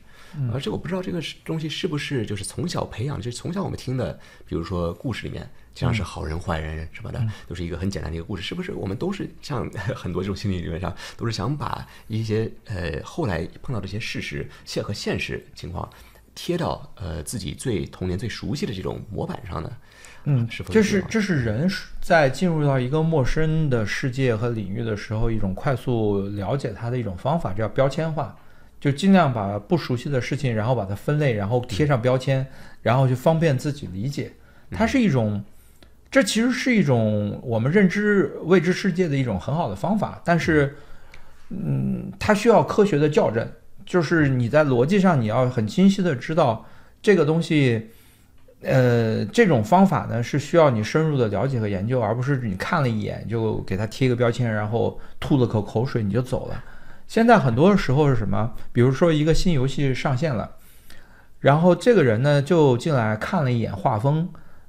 [0.54, 8.72] 而且我不知道这个是东西是不是就是从小培养，就是从小我们听的，比如说故事里面，经常是好人坏人什么的，都是一个很简单的一个故事，是不是？
[8.74, 15.90] 我们都是像很多这种心理理论上，都是想把一些呃后来碰到这些事实现和现实情况
[16.36, 19.72] 贴到呃自己最童年最熟悉的这种模板上呢？
[20.26, 21.70] 嗯，这是这是人
[22.00, 28.34] 在进入到一个陌生的世界和领域的时候，一种快速了解它的一种方法，叫标签化，
[28.84, 32.46] 就尽量把不熟悉的事情，然后把它分类，然后贴上标签，
[32.82, 34.30] 然后就方便自己理解。
[34.72, 35.42] 它是一种，
[36.12, 40.76] 这其实是一种我们认知未知世界的一种很好的方法，但是，
[41.48, 43.48] 嗯，它需要科学的校正，
[43.86, 46.66] 就是你在逻辑上你要很清晰的知道
[47.02, 47.88] 这个东西。
[48.64, 56.64] 呃，这种方法呢是需要你深入的了解和研究，而不是你看了一眼就给它贴一个标签，然后吐了口口水你就走了。
[57.14, 58.56] 现在很多时候是什么？
[58.72, 60.50] 比如说一个新游戏上线了，
[61.42, 64.28] 然后这个人呢就进来看了一眼画风，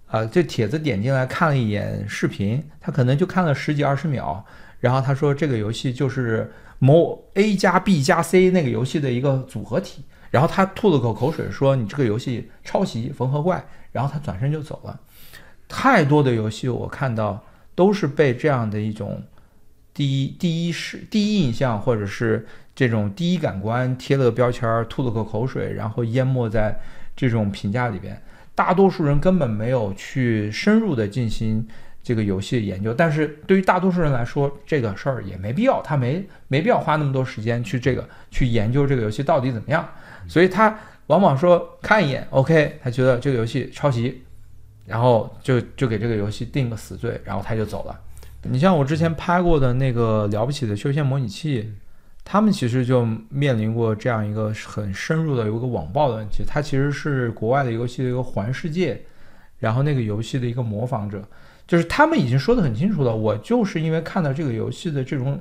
[0.09, 4.45] 啊、这帖子点进来看了一眼视频，他可能就看了十几二十秒，
[4.79, 15.01] 然后他说这个游戏就是某 A 加 B 加 C 那个游戏的一个组合体，然后他吐了口口水说你这个游戏抄袭缝合怪，然后他转身就走了。
[15.67, 17.43] 太多的游戏我看到
[17.75, 19.23] 都是被这样的一种
[19.95, 26.77] 第一第一视第一印象或者是这种第一感官贴了个标签儿，吐了口口水，然后淹没在
[27.15, 28.21] 这种评价里边。
[28.57, 31.67] 大多数人根本没有去深入的进行
[32.03, 39.89] 这个游戏的研究，但是对于大多数人来说，这个事儿也没必要，他没没必要花那么多时间去这个去研究这个游戏到底怎么样，
[40.29, 40.77] 所以他
[41.07, 44.23] 往往说看一眼，OK，他觉得这个游戏抄袭，
[44.87, 48.01] 然后就就给这个游戏定个死罪，然后他就走了。
[48.51, 51.73] 你像我之前拍过的那个了不起的修仙模拟器，
[52.25, 56.45] 他们其实就面临过这样一个很深入的有一个网暴的问题。
[56.47, 59.01] 它其实是国外的游戏的一个环世界，
[59.59, 61.27] 然后那个游戏的一个模仿者，
[61.67, 65.41] 就是他们已经说得很清楚了，我就是因为看到这个游戏的这种，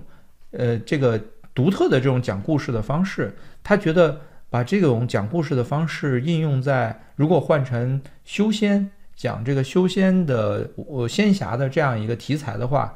[0.51, 1.19] 呃，这个
[1.53, 12.93] 独特的这种讲故事的方式，他觉得把这种讲故事的方式应用在如果换成修仙讲这个修仙的呃仙侠的这样一个题材的话，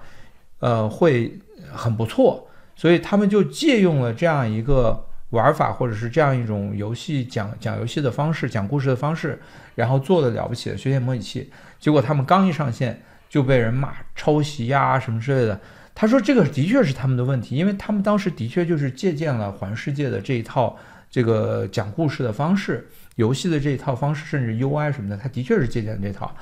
[0.60, 1.38] 呃，会
[1.72, 2.48] 很不错。
[2.76, 9.42] 所以他们就借用了这样一个玩法，或者是这样一种游戏讲讲游戏的方式、讲故事的方式，
[9.74, 11.52] 然后做的了不起的修仙模拟器。
[11.80, 15.60] 结果他们刚一上线就被人骂抄袭呀、什么之类的。
[15.96, 20.78] 他说这个的确是他们的问题，因为他们当时的确就是借鉴了环世界的这一套
[21.10, 26.36] 这个讲故事的方式、游戏的这一套方式，甚至 UI 什么的，它的确是借鉴这套。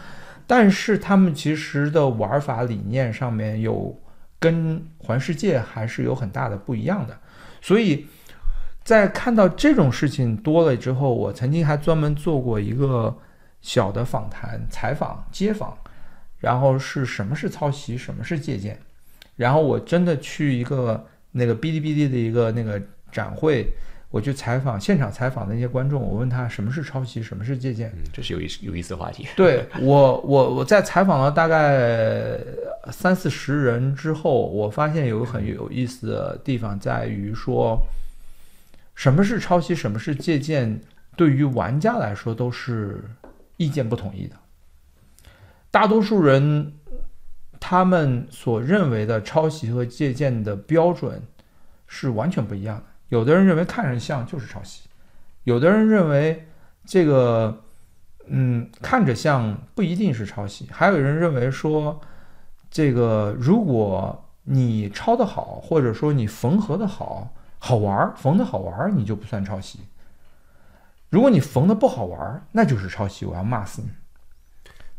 [0.48, 4.00] 但是他们其实的玩法理念上面有
[4.38, 7.18] 跟环世界还是有很大的不一样的，
[7.62, 8.06] 所以
[8.84, 13.18] 在看到这种事情多了之后，我曾经还专门做过一个
[13.62, 15.76] 小的访谈、采访、街访，
[16.38, 18.80] 然后是什么是抄袭，什么是借鉴，
[19.36, 22.80] 然后我真的去一个那个哔哩哔哩的一个那个
[23.12, 23.68] 展会，
[24.10, 29.28] 我去采访现场采访的那些观众，我问他什么是抄袭，什么是借鉴，嗯，这是有意思有意思的话题。
[29.36, 32.40] 对我，我我在采访了大概
[32.92, 37.78] 三四十人之后，我发现有个很有意思的地方在于说，
[38.94, 40.80] 什么是抄袭，什么是借鉴，
[41.18, 43.04] 对于玩家来说都是
[43.58, 44.36] 意见不统一的。
[45.72, 46.72] 大多数人
[47.60, 51.22] 他们所认为的抄袭和借鉴的标准
[51.86, 52.84] 是完全不一样的。
[53.10, 54.84] 有的人认为看着像就是抄袭，
[55.44, 56.48] 有的人认为
[56.86, 57.62] 这个。
[58.28, 62.02] 嗯，看着像不一定是抄袭，还有人认为说，
[62.72, 69.82] 这个如果你抄的好，或者说你缝合的好，好玩儿，缝的好玩儿，你就不算抄袭。
[71.10, 73.90] 如果你缝的不好玩儿，那就是抄袭，我要骂死你。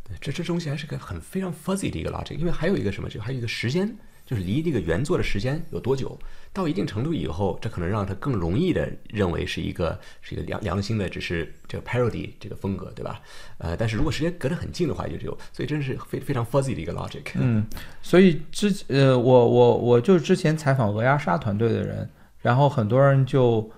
[0.04, 6.18] 对，这这东西还是个很非常 fuzzy 的一个 logic，因为还有一个什么，就还有一个时间，就是离这个原作的时间有多久，
[6.52, 13.20] 到一定程度以后，这可能让他更容易的认为是一个是一个良良心的，只是这个 parody 这个风格，对吧？
[13.58, 17.22] 呃，但是如果时间隔得很近的话，就只有，所以真是非非常 fuzzy 的一个 logic。
[17.34, 17.64] 嗯，
[18.02, 22.10] 所以之呃，我我我就是之前采访鹅鸭杀团队的人，
[22.42, 23.70] 然后很多人就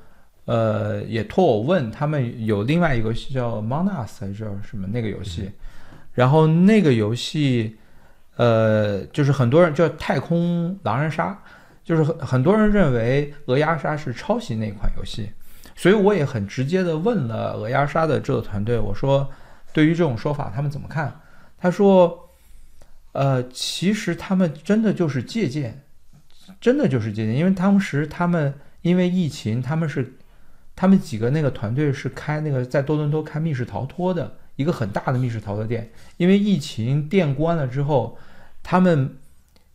[0.46, 5.50] 呃也托我问，他们有另外一个游戏叫 Among Us 还是叫什么那个游戏，
[6.14, 7.76] 然后那个游戏
[8.38, 11.38] 呃就是很多人叫太空狼人杀，
[11.84, 15.30] 就是很很多人认为鹅鸭杀是抄袭那款游戏，
[15.76, 19.28] 所以我也很直接的问了鹅鸭杀的制作团队，我说
[19.72, 21.20] 对于这种说法他们怎么看？
[21.58, 22.24] 他说。
[23.12, 25.82] 呃，其实他们真的就是借鉴，
[26.60, 30.12] 真的就是借鉴，因为当时他们因为疫情，他们是
[30.76, 38.16] 他们几个那个团队是开那个在多伦多开密室逃脱的一个很大的密室逃脱店，因为疫情店关了之后，
[38.70, 39.16] 他们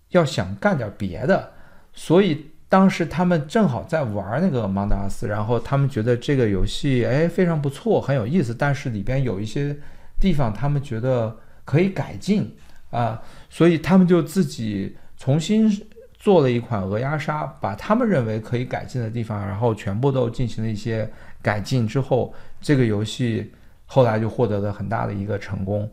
[0.09, 1.51] 要想干点别的，
[1.93, 9.75] 所以当时他们正好在玩那个芒达斯，然后他们觉得这个游戏哎非常不错，很有意思，但是里边有一些
[10.19, 12.55] 地方他们觉得可以改进。
[12.91, 15.67] 啊，所以他们就自己重新
[16.13, 23.51] 做了一款鹅鸭杀，把他们认为可以改进的地方，然后全部都进行了一些改进之后，这个游戏
[23.87, 25.89] 后来就获得了很大的一个成功。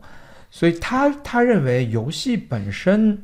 [0.51, 3.23] 所以他他认为游戏本身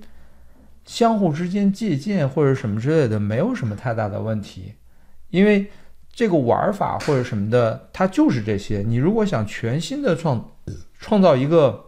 [0.86, 4.74] 相互之间借鉴或者什么之类的没有什么太大的问题，
[5.30, 5.70] 因为
[6.12, 8.84] 这个玩法或者什么的，它就是这些。
[8.88, 10.50] 你如果想全新的创
[10.98, 11.84] 创造一个。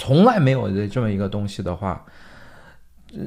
[0.00, 2.06] 从来没有的这么一个东西的话，
[3.12, 3.18] 呃，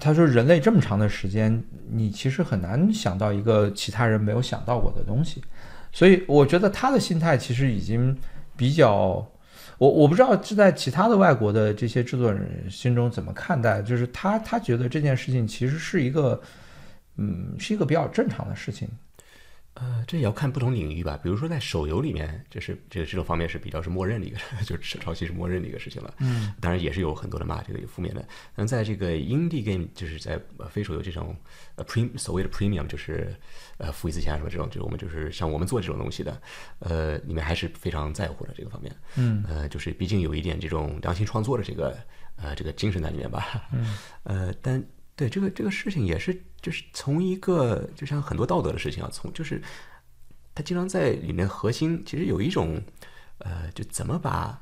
[0.00, 5.40] 他说人类这么长的时间，你其实很难想到一个其他人没有想到过的东西，
[5.92, 8.18] 所以我觉得他的心态其实已经
[8.56, 9.24] 比较，
[9.78, 16.40] 我我不知道是在其他的外国的这些制作人心中怎么看待，就是他他觉得这件事情其实是一个，
[17.16, 18.88] 嗯，是一个比较正常的事情。
[19.78, 21.20] 呃，这也要看不同领域吧。
[21.22, 26.14] 比如说在手游里面，这是这个这种方面是比较是默认的一个， 就是抄袭是默认的一个事情了。
[26.18, 28.26] 嗯，当然也是有很多的骂这个有负面的。
[28.54, 31.36] 但在这个 indie game，就是在非手游这种
[31.74, 33.34] 呃 pre 所谓的 premium，就是
[33.76, 36.40] 呃付一次钱什么这种，就是我们就是像我们做这种东西的，
[36.78, 38.90] 呃，里面还是非常在乎的这个方面。
[39.16, 41.98] 嗯，呃，就是毕竟有一点这种良心创作的这个
[42.36, 43.68] 呃这个精神在里面吧。
[43.72, 44.82] 嗯， 呃，但。
[45.16, 49.62] 对这个这个事情也是，就是从一个就像很多道德的事情啊，从就是
[50.54, 52.78] 他经常在里面核心，其实有一种
[53.38, 54.60] 呃，就怎么把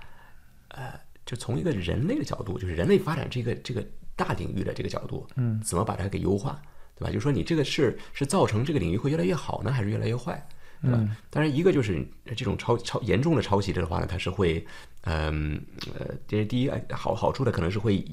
[0.68, 0.92] 呃，
[1.26, 6.62] 就从一个人类的角度，就是人类发展这个这个大领域的这个角度，嗯，怎么把它给优化，
[6.94, 7.08] 对吧？
[7.10, 10.46] 就是说你这个是是造成这个领域会越来越好呢，还是越来越坏，
[10.82, 10.98] 对吧？
[11.30, 14.64] 当然，一个就是这种抄抄严重的抄袭的话呢，它是会
[15.00, 15.60] 嗯
[15.98, 18.04] 呃，这是第一好好处的，可能是会。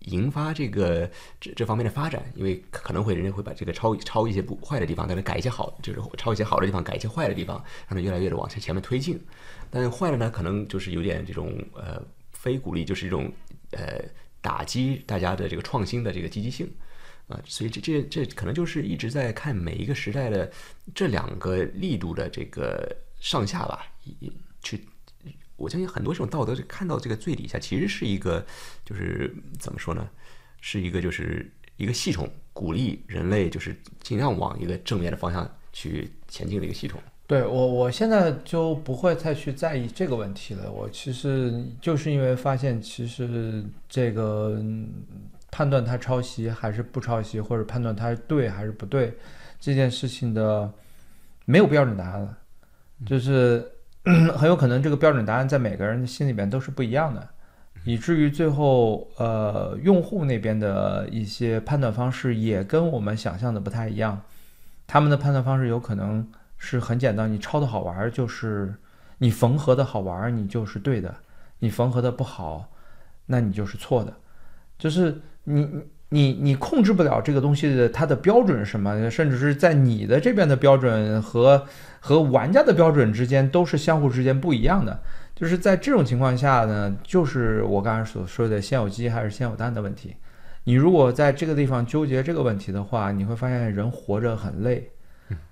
[0.00, 1.10] 引发这个
[1.40, 9.20] 这这方面的发展，因为可能会人家会把这个抄抄一些不坏的地方，但是改一些好，就是抄一些好的地方，改一些坏的地方，让它越来越的往前前面推进。
[9.70, 13.30] 但坏的呢，可能就是有点这种呃非鼓励，就是一种
[13.72, 14.02] 呃
[14.40, 16.72] 打击大家的这个创新的这个积极性
[17.28, 17.38] 啊。
[17.44, 20.50] 所以这这这可能就是一直在看每一个时代的
[20.94, 23.86] 这两个力度的这个上下吧，
[24.62, 24.86] 去。
[25.56, 28.44] 我相信很多这种道德，看到这个最底下，其实是一个，
[28.84, 30.06] 就是怎么说呢，
[30.60, 37.00] 是一个就是一个系统，鼓励人类就是尽量往一个正面的方向去前进的一个系统。
[37.26, 40.70] 对我，我现在就不会再去在意这个问题了。
[40.70, 44.62] 我其实就是因为发现，其实这个
[45.50, 49.14] 判断它抄袭还是不抄袭，或者判断它对还是不对，
[49.58, 50.70] 这件事情的
[51.46, 52.38] 没有标准答案了，
[53.06, 53.72] 就是。
[54.36, 57.28] 很有可能这个标准答案在每个人的心里边都是不一样的，
[57.84, 64.22] 以至于最后，呃，用户那边的一些判断方式也跟我们想象的不太一样。
[64.86, 68.74] 他们的判断方式有可能是很简单：你抄的好玩就是
[69.18, 71.10] 你缝合的好玩，你就是对的；
[71.58, 72.70] 你缝合的不好，
[73.26, 74.14] 那你就是错的。
[74.78, 75.68] 就是你。
[76.10, 81.66] 你你控制不了这个东西的它的标准是什么，甚至是在你的这边的标准和
[81.98, 84.96] 和玩家的标准之间都是相互之间不一样的。
[85.34, 90.14] 就是在这种情况下呢，就是我刚才所说的先有鸡还是先有蛋的问题。
[90.62, 94.88] 你如果在这个地方纠结这个问题的话，你会发现人活着很累，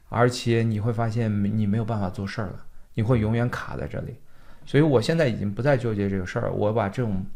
[0.08, 2.64] 而且你会发现你没有办法做事儿了，
[2.94, 4.14] 你会永远卡在这里。
[4.64, 7.26] 所以我现在已经不再纠结这个事儿，我把这种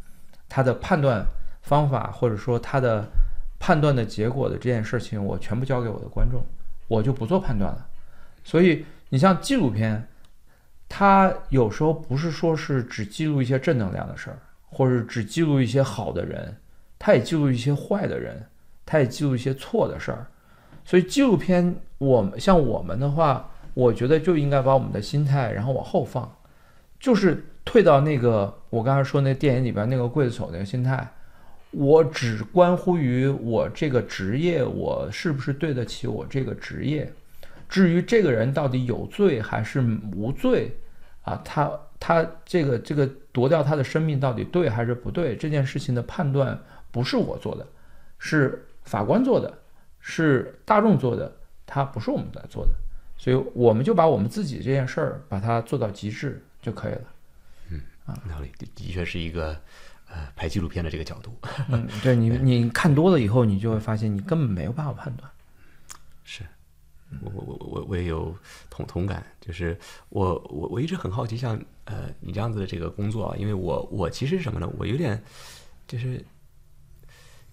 [0.49, 1.27] 他的判断。
[1.63, 3.07] 方法或者说他的
[3.59, 6.43] 判断的结果的这件事情，我全部交给我的观众，
[6.87, 7.87] 我就不做判断了。
[8.45, 10.09] 所以你像纪录片，
[10.89, 14.39] 它有时候不是说是只记录一些正能量的事儿，
[14.71, 16.57] 或者只记录一些好的人，
[16.99, 18.47] 它也记录一些坏的人，
[18.87, 20.27] 它也记录一些错的事儿。
[20.85, 26.35] 所以纪录片，我们像我们的话，我觉得就应该把我们的心态然后往后放，
[26.99, 31.07] 就是退到那个我刚才说那电影里边那个刽子手那个心态。
[31.71, 37.13] 我只关乎于我这个职业，我是不是对得起我这个职业？
[37.69, 40.75] 至于这个人到底有罪还是无罪，
[41.23, 45.37] 啊，他他这个这个夺掉他的生命到底对还是不对？
[45.37, 46.59] 这件事情的判断
[46.91, 47.67] 不是我做的，
[48.19, 49.53] 是法官做的，
[50.01, 51.31] 是大众做的，
[51.67, 52.73] 他不是我们在做的，
[53.19, 57.05] 所以我们就把我们自己这件事儿把它做到极致就可以了。
[57.71, 59.55] 嗯，啊，那里的的确是一个。
[60.11, 61.37] 呃，拍纪录片的这个角度，
[61.69, 65.31] 嗯，对你， 你看多了以后，你就会发现你根本没有办法判断。
[66.25, 66.43] 是，
[67.23, 68.35] 我我我我我也有
[68.71, 69.79] 同同感，就是
[70.09, 74.71] 我我我一直很好奇，像呃你这样子的这个工作啊，因为我我其实是什么呢？
[74.79, 75.23] 我有点
[75.87, 76.25] 就是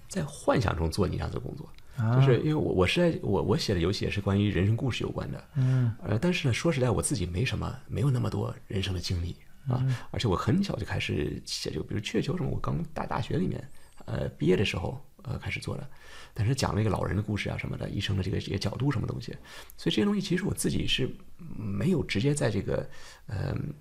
[0.08, 1.70] 在幻想中做你这样子的工作，
[2.16, 9.36] 就是因为我我是在我我写的游戏也是关于人生故事有关的，嗯，呃，但是呢，说实在，我自己没什么，没有那么多人生的经历。
[9.68, 13.70] 啊，而且我很小就开始写，就比如雀球什么，我刚大大学里面，
[14.06, 15.90] 呃，毕业的时候，呃，开始做的，
[16.34, 19.32] 但是讲了一个老人的故事啊什么的，医生的这个这些角度什么东西，
[19.78, 21.10] 所以这些东西其实我自己是
[21.58, 22.90] 没有直接在这个，
[23.28, 23.74] 嗯。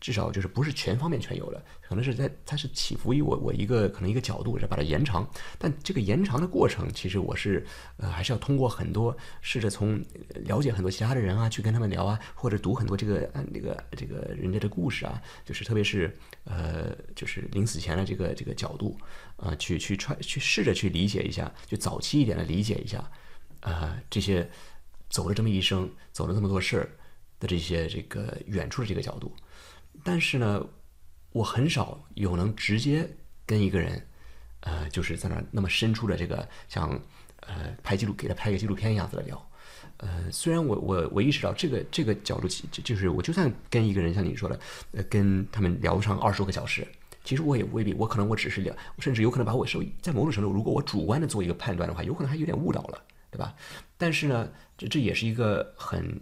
[0.00, 5.28] 至少就是不是全方面全有了，可能是在它是起伏于我我一个可能一个角度，是把它延长。
[5.58, 7.66] 但这个延长的过程，其实我是
[7.96, 10.02] 呃还是要通过很多试着从
[10.44, 18.98] 了解很多其他的人啊，去跟他们聊啊，或者读很多这个呃那个这个人家的故事啊，就是特别是呃就是临死前的这个这个角度
[19.36, 23.02] 啊，去去揣去试着去理解一下，就早期一点的理解一下
[23.60, 24.48] 啊这些
[25.08, 26.90] 走了这么一生，走了这么多事儿
[27.40, 29.34] 的这些这个远处的这个角度。
[30.06, 30.64] 但是呢，
[31.32, 33.10] 我很少有能直接
[33.44, 34.06] 跟一个人，
[34.60, 36.88] 呃，就是在那那么深处的这个像，
[37.40, 39.50] 呃，拍记录给他拍个纪录片一样子的聊，
[39.96, 44.60] 呃，虽然我我我意识到这个这个角度，就就是我就算跟一个人像你说的，
[44.92, 46.86] 呃，跟他们聊上二十多个小时，
[47.24, 53.52] 其实我也未必，我可能我只是聊，甚至有可能把我受在某种程度，如果我主观的做一个判断的话，有可能还有点误导了，对吧？
[53.98, 54.48] 但是呢，
[54.78, 56.20] 这这也是一个很。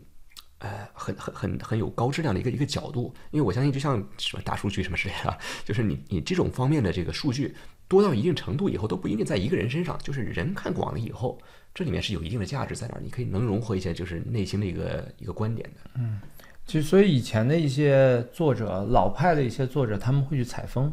[0.64, 7.54] 呃，很很很很有高质量的一个一个角度，因为我相信，就像什么大数据什么之类的，就是你你这种方面的这个数据
[7.86, 11.38] 多到一定程度以后，都不一定在一个人身上，就是人看广了以后，
[11.74, 15.90] 这里面是有一定的价值在那儿，你可以能融合一些就是内心的一个一个观点的。
[15.96, 16.18] 嗯，
[16.66, 20.90] 其实所以以前的一些作者，老派的一些作者，他们会去采风，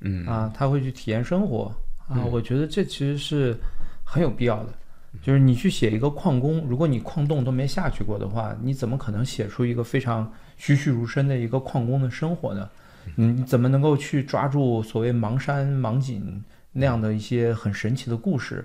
[0.00, 0.26] 嗯。
[0.26, 1.74] 啊，他会去体验生活。
[2.08, 3.56] 啊，我觉得这其实是
[4.04, 4.78] 很有必要的。
[5.22, 12.68] 就是你去写一个矿工，如果你矿洞都没下去过的话，你怎么可能写出一个非常栩栩如生的一个矿工的生活呢？
[13.16, 18.64] 你怎么能够去抓住所谓盲山盲井那样的一些很神奇的故事？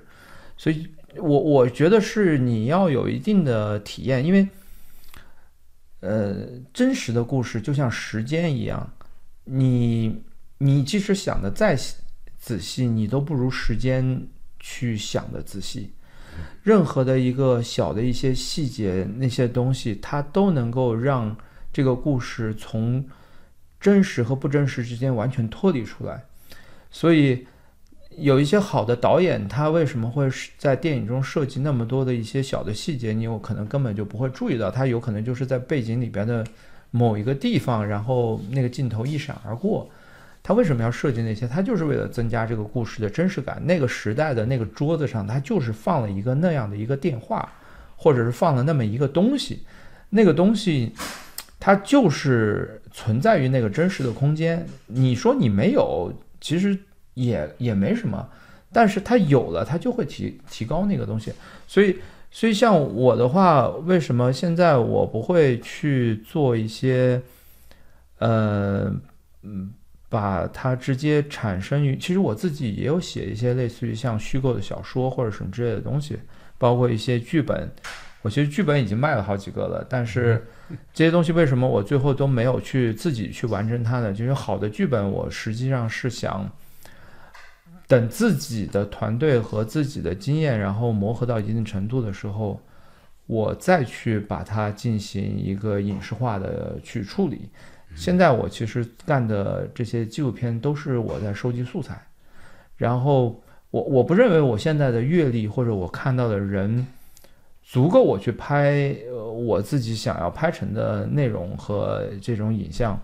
[0.57, 4.47] 所以，我我觉得是你要有一定的体验，因为，
[6.01, 8.91] 呃，真实的故事就像时间一样，
[9.45, 10.21] 你
[10.57, 11.75] 你即使想的再
[12.37, 14.27] 仔细，你都不如时间
[14.59, 15.93] 去想的仔细。
[16.61, 21.35] 任何的一个小的一些细节，那些东西，它都能够让
[21.71, 23.03] 这个故事从
[23.79, 26.23] 真实和不真实之间完全脱离出来。
[26.89, 27.45] 所以，
[28.17, 33.11] 有一些好的导演，他为什么会在电影中设计那么多的一些小的细节？
[33.11, 36.45] 你有可能根本就不会注意到，他有可能就是在背景里边的
[36.91, 39.89] 某一个地方，然后那个镜头一闪而过。
[40.45, 41.47] 他为什么要设计那些？
[41.47, 43.65] 他就是为了增加这个故事的真实感。
[43.65, 47.49] 那个时代的那个桌子上，他就是放了一个那样的一个电话，
[47.95, 49.63] 或者是放了那么一个东西。
[50.09, 50.91] 那个东西，
[51.61, 54.67] 它就是存在于那个真实的空间。
[54.87, 56.77] 你说你没有，其实
[57.13, 58.27] 也也没什么。
[58.73, 61.31] 但是它有了，它就会提提高那个东西。
[61.65, 61.95] 所以，
[62.29, 67.21] 所以像我的话，为什么现在我不会去做一些，
[68.19, 68.93] 呃，
[69.43, 69.71] 嗯。
[70.13, 76.19] 把它直接产生于，其实我自己也有写一些类似于像虚构的小说或者什么之类的东西，
[76.59, 77.67] 包括一些剧本。
[78.21, 80.45] 我其实剧本已经卖了好几个了，但是
[80.93, 84.13] 这些东西为什么我最后都没有去自己去完成它呢？
[84.13, 86.47] 就是好的剧本，我实际上是想
[87.87, 92.61] 等自己的团队和自己的经验，然后磨合到一定程度的时候，
[93.25, 97.49] 我再去把它进行一个影视化的去处理。
[97.95, 102.01] 现在我其实干的这些纪录片都是我在收集素材，
[102.75, 103.41] 然后
[103.71, 106.85] 我我不认为我现在的阅历或者我看到的人
[107.63, 112.99] 足够我去拍呃我自己想要拍成的内容和这种影像。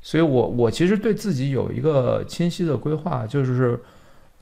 [0.00, 3.80] 所以我我其实对自己有一个清晰的规划，就是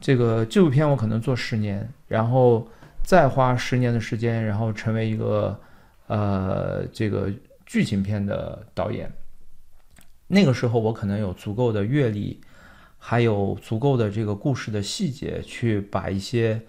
[0.01, 2.67] 这个纪录片我可能做十年，然后
[3.05, 5.57] 再花十年的时间，然后成为一个
[6.09, 7.31] 呃这个
[7.65, 9.09] 剧情片的导演。
[10.35, 12.41] 那个时候我可能有足够的阅历，
[12.99, 16.63] 还有足够的这个故事的细节，去把一些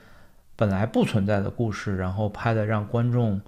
[0.58, 3.40] 本来不存在的故事，然后拍的让观众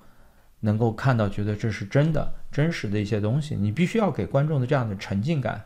[0.61, 2.34] 能够看到，觉得这是真的。
[2.49, 5.66] 真实的一些东西，你必须要给观众的这样的沉浸感，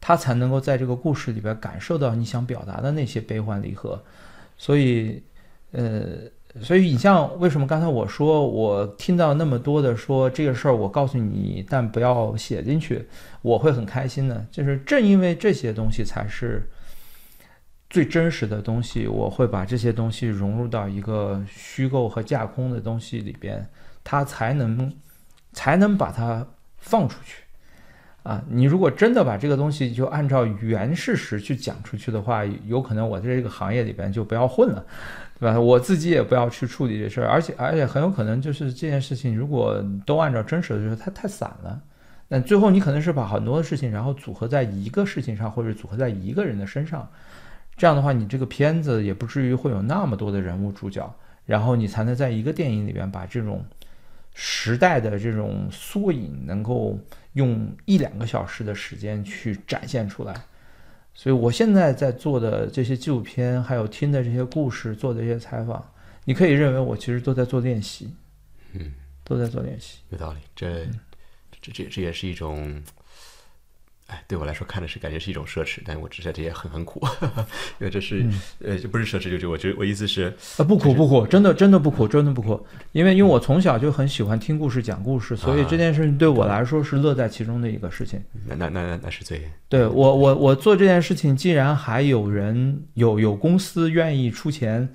[0.00, 4.02] 他才能够在这个故事里边感受到你想表达的那些悲欢离合。
[4.56, 5.22] 所以，
[5.72, 6.20] 呃，
[6.60, 13.06] 所以你像为什么刚才我说我听到那么多的说这个事儿，我告诉你，但不要写进去，
[13.40, 14.46] 我会很开心呢？
[14.50, 16.68] 就是正因为这些东西才是
[17.88, 23.66] 最真实的东西，我会把这些东西融入到一个虚构和架空的东西里边，
[24.04, 24.92] 它才能。
[25.54, 26.46] 才能把它
[26.78, 27.42] 放出去，
[28.22, 34.82] 啊，你如果真的把这个东西就按照原事实去讲出去的话，有可能我在这个行业里边就不要混了，
[35.42, 35.58] 对吧？
[35.58, 41.82] 我自己也不要去处理这事儿，而且而且很有可能就是这件事情如果都按照真实的就是，它太散了，
[42.28, 47.10] 那最后你可能是把很多的事情然后组合在一个事情上，或者组合在一个人的身上，
[47.76, 51.12] 这样的话，你这个片子也不至于会有那么多的人物主角，
[51.44, 53.64] 然后你才能在一个电影里边把这种。
[54.34, 56.98] 时代的这种缩影，能够
[57.34, 60.34] 用一两个小时的时间去展现出来，
[61.14, 65.84] 所以我现在在做的这些纪录片，还有听的这些故事，做的这些采访，
[66.24, 68.12] 你可以认为我其实都在做练习，
[68.72, 68.92] 嗯，
[69.24, 70.86] 都在做练习，有道理，这
[71.60, 72.82] 这这这也是一种。
[74.08, 77.00] 哎，对我来说看的是感觉是一种奢侈，但我知道这也很很苦，
[77.80, 78.26] 因为这是
[78.62, 88.22] 呃，就不是奢侈，就就我觉得我意思是啊，不苦不苦，真的真的不苦，真的不苦，因为因为我从小就很喜欢听故事讲故事，所以这件事情对我来说是乐在其中的一个事情。
[88.46, 94.86] 那那那那是最对我我我做这件事情，既然还有人有有公司愿意出钱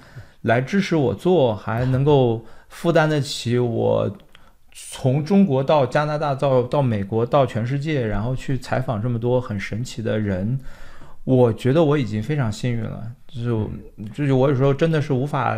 [0.41, 4.15] 来支持我做，还能够负担得起我。
[4.79, 10.59] 从中国到加拿大，到到美国，到全世界，然后去采访这么多很神奇的人，
[11.23, 13.03] 我觉得我已经非常幸运了。
[13.27, 13.67] 就是，
[14.13, 15.57] 就是我有时候真的是无法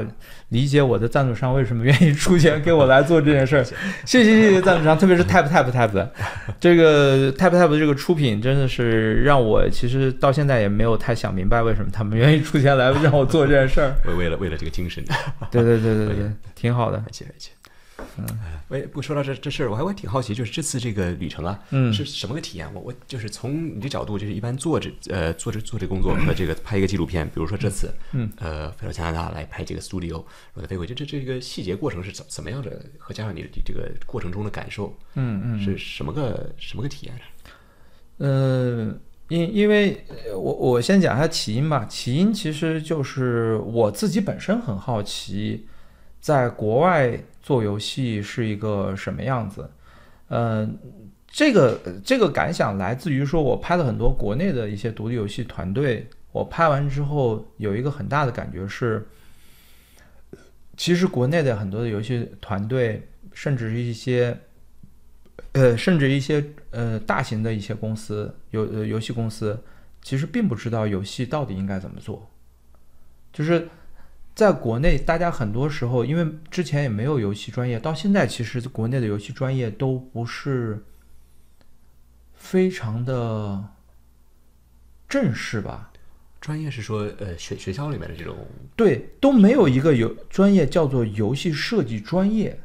[0.50, 3.64] 理解我的赞助商为什么愿意出钱给我来做这件事儿。
[4.06, 6.12] 谢谢谢谢赞助商，特别是 Tap Tap Tap 的
[6.60, 13.94] 这个 Tap Tap 的这个出品，真的是让我其实到现在也没有太想明白为什么他们愿意出钱来让我做这件事儿。
[14.08, 15.04] 为为了为了这个精神，
[15.52, 16.98] 对对对对对， 挺好的。
[16.98, 17.52] 感谢感谢。
[18.18, 18.26] 嗯，
[18.70, 22.72] 喂，不说到这这事儿，我还会挺好奇，就是这次这个旅程啊，嗯，是什么个体验？
[22.74, 30.24] 我我就是从你的角度，就是一般做这呃做这做这工作和这个拍一个纪录片，比如说这次，嗯，呃，飞到加拿大来拍这个 studio，
[30.54, 32.82] 我再飞回去，这这个细节过程是怎怎么样的？
[32.98, 37.16] 和加上你的这个过程中的感受，嗯嗯，是什么个什么个体验？
[38.20, 45.66] 嗯，因因为我我先讲一下起因吧，起因其实就是我自己本身很好奇，
[46.20, 47.24] 在国外。
[47.50, 49.68] 做游戏是一个什么样子？
[50.28, 50.78] 嗯，
[51.26, 59.04] 这个这个感想来自于说，我拍了很多国内的一些独立游戏团队，我拍完之后有一个很大的感觉是，
[60.78, 64.40] 其实国内的很多的游戏团队，甚至是一些，
[65.54, 69.60] 呃，甚至一些呃大型的一些公司，游游戏公司，
[70.04, 72.30] 其实并不知道游戏到底应该怎么做，
[73.34, 73.68] 就是。
[74.40, 80.82] 在国内，大家很多时候因为之前也没有游戏专业，到现在其实国内的游戏专业都不是
[82.36, 83.62] 非常的
[85.10, 85.92] 正式吧？
[86.40, 88.34] 专业是说，呃，学学校里面的这种
[88.78, 92.58] 对，都没有一个游专业叫做游戏设计专业。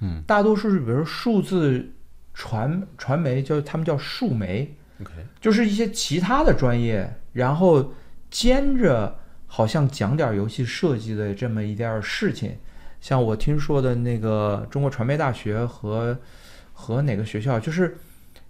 [0.00, 1.92] 嗯，大多数是比如数字
[2.34, 7.94] 传传媒，叫他们叫数媒，OK，就是一些其他的专业，然后
[8.28, 9.16] 兼着。
[9.52, 12.56] 好像讲点游戏设计的这么一点事情，
[13.00, 16.16] 像我听说的那个中国传媒大学和
[16.72, 17.98] 和哪个学校，就是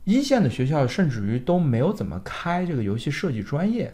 [0.05, 3.91] 一线的学校，甚至于都没有怎么开这个游戏设计专业。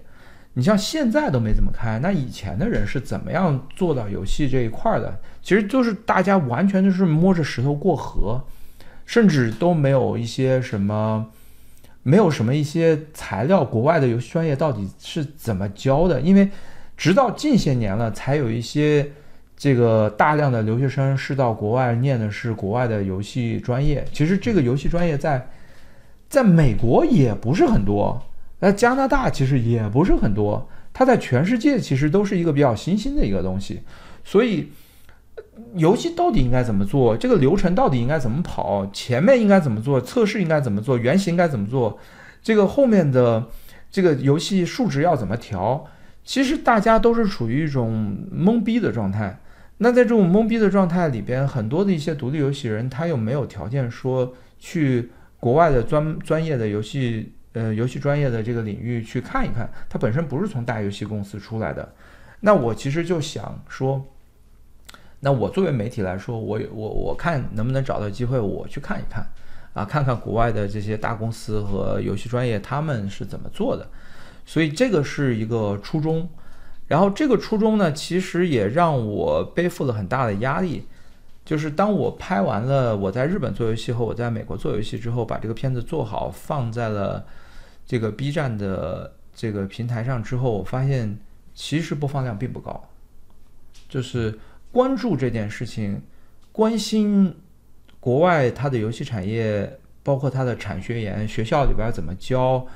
[0.55, 5.21] 你像现在都没怎么开，那以前的人是怎么样做到游戏这一块的？
[5.41, 8.45] 其实就是大家完全就是摸着石头过河，
[9.05, 11.31] 甚至都没有一些什么，
[12.03, 13.65] 没有什么一些材料。
[13.65, 16.21] 国外的游戏专业到底是怎么教的？
[16.21, 16.51] 因为
[16.97, 19.11] 直到近些年了，才有一些
[19.57, 24.05] 这个大量的留学生是到国外念的是国外的游戏专业。
[24.12, 25.47] 其实这个游戏专业在
[26.28, 28.20] 在美国也不是很多，
[28.61, 30.68] 在加拿大其实也不是很多。
[30.92, 33.82] 它在全世界其实都是一个比较新兴的一个东西。
[34.24, 34.70] 所以
[35.74, 37.14] 游戏到底应该怎么做？
[37.16, 38.86] 这个流程到底应该怎么跑？
[38.92, 40.01] 前面应该怎么做？
[40.01, 40.97] 测试应该怎么做？
[40.97, 41.99] 原型该怎么做？
[42.42, 43.47] 这个后面的
[43.90, 45.86] 这个游戏数值要怎么调？
[46.27, 49.41] 其实大家都是处于一种懵逼的状态。
[49.79, 55.11] 那在这种懵逼的状态里边，很多的一些独立游戏人，他又没有条件说去
[55.41, 59.70] 国外的专专业的游戏呃游戏专业的这个领域去看一看。
[59.89, 61.95] 他本身不是从大游戏公司出来的。
[62.41, 64.05] 那我其实就想说。
[65.20, 69.27] 那我作为媒体来说，我我我看能不能找到机会，我去看一看，
[69.72, 73.89] 啊，看看国外的这些大公司和游戏专业他们是怎么做的，
[74.47, 76.26] 所以这个是一个初衷。
[76.86, 80.86] 然后这个初衷呢，其实也让我背负了很大的压力，
[81.44, 87.26] 就是当我拍完了我在日本做游戏和我在美国做游戏之后，把这个片子做好放在了
[87.84, 91.18] 这个 B 站的这个平台上之后，我发现
[91.55, 92.88] 其实播放量并不高，
[93.88, 94.38] 就是。
[94.72, 96.03] 关注这件事情，
[96.53, 97.34] 关心
[97.99, 102.66] 国外它的游戏产业，包括它的产学研，学校里边怎么教，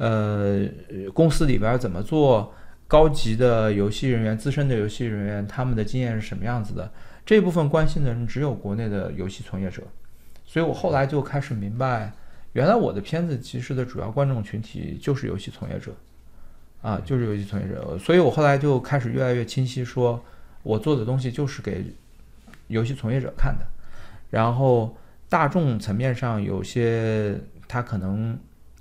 [0.00, 0.66] 呃，
[1.12, 2.52] 公司里边怎么做，
[2.88, 6.90] 高级的游戏人员、资深的游戏人员他们的经验是什么样子的？
[7.26, 9.82] 这部分关心的人只有国内的游戏从业者，
[10.44, 12.12] 所以我后来就开始明白，
[12.54, 15.92] 原来我的片子其实的主要观众群体就是游戏从业者，
[16.82, 20.20] 啊，就是游戏从业者，所以我后来就开始越来越清晰说。
[20.62, 21.82] 我做的东西就是给
[22.66, 23.64] 游戏从业者看的，
[24.28, 24.94] 然后
[25.26, 27.34] 大众层面上有些
[27.66, 28.38] 他可能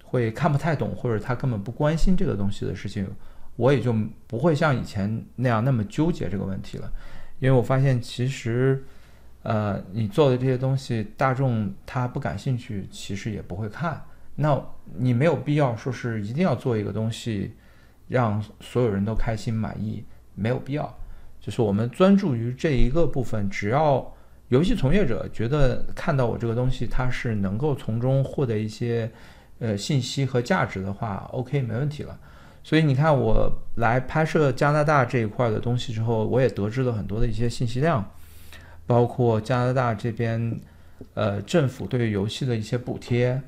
[0.09, 3.07] 会看不太懂，或者他根本不关心这个东西的事情，
[3.55, 3.95] 我也就
[4.25, 6.91] 不会像以前那样那么纠结这个问题了，
[7.39, 8.83] 因为我发现其实，
[9.43, 14.03] 呃，你做的这些东西大众他不感兴趣，其实也不会看，
[14.35, 14.59] 那
[14.97, 17.53] 你没有必要说是一定要做一个东西
[18.07, 20.03] 让所有人都开心满意，
[20.33, 20.97] 没有必要。
[21.39, 24.13] 就是我们专注于这一个部分，只要
[24.49, 29.09] 游戏从业者觉得看到我这个东西，他是能够从中获得一些
[29.59, 32.17] 呃信息和价值的话，OK，没问题了。
[32.63, 38.11] 所以你看，我来拍摄加拿大这一块的东西之后，我也得知了很多的一些信息量，
[38.85, 40.59] 包括加拿大这边
[41.13, 43.41] 呃政府对游戏的一些补贴。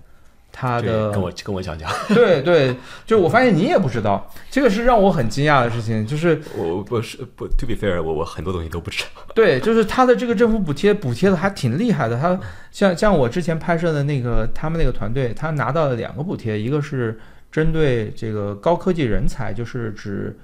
[0.52, 2.76] 他的跟我跟我讲讲， 对对，
[3.06, 9.22] 就我发现你也不知道，这个是让我很惊讶的事情，就是我不是不 to be fair，我我很多东西都不知道。
[9.34, 12.38] 对，就是他的这个政府补贴补贴的还挺厉害的，他
[12.70, 17.18] 像像我之前拍摄的那个他们那个团队，他拿到了两个补贴，一个是
[17.50, 20.38] 针对这个高科技人才，就是指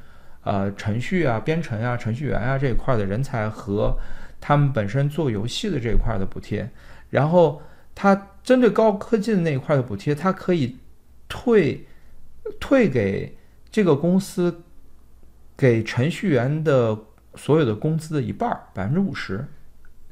[0.44, 3.94] 呃程序啊、编程啊、程序员啊这一块的人才和
[4.40, 6.70] 他们本身做游戏的这一块的补贴，
[7.10, 7.62] 然后。
[8.00, 10.78] 它针对高科技的那一块的补贴，它可以
[11.28, 11.84] 退
[12.60, 13.36] 退给
[13.72, 14.62] 这个公司
[15.58, 16.96] 给程序员的
[17.34, 19.48] 所有的工资的一半儿，百分之五十。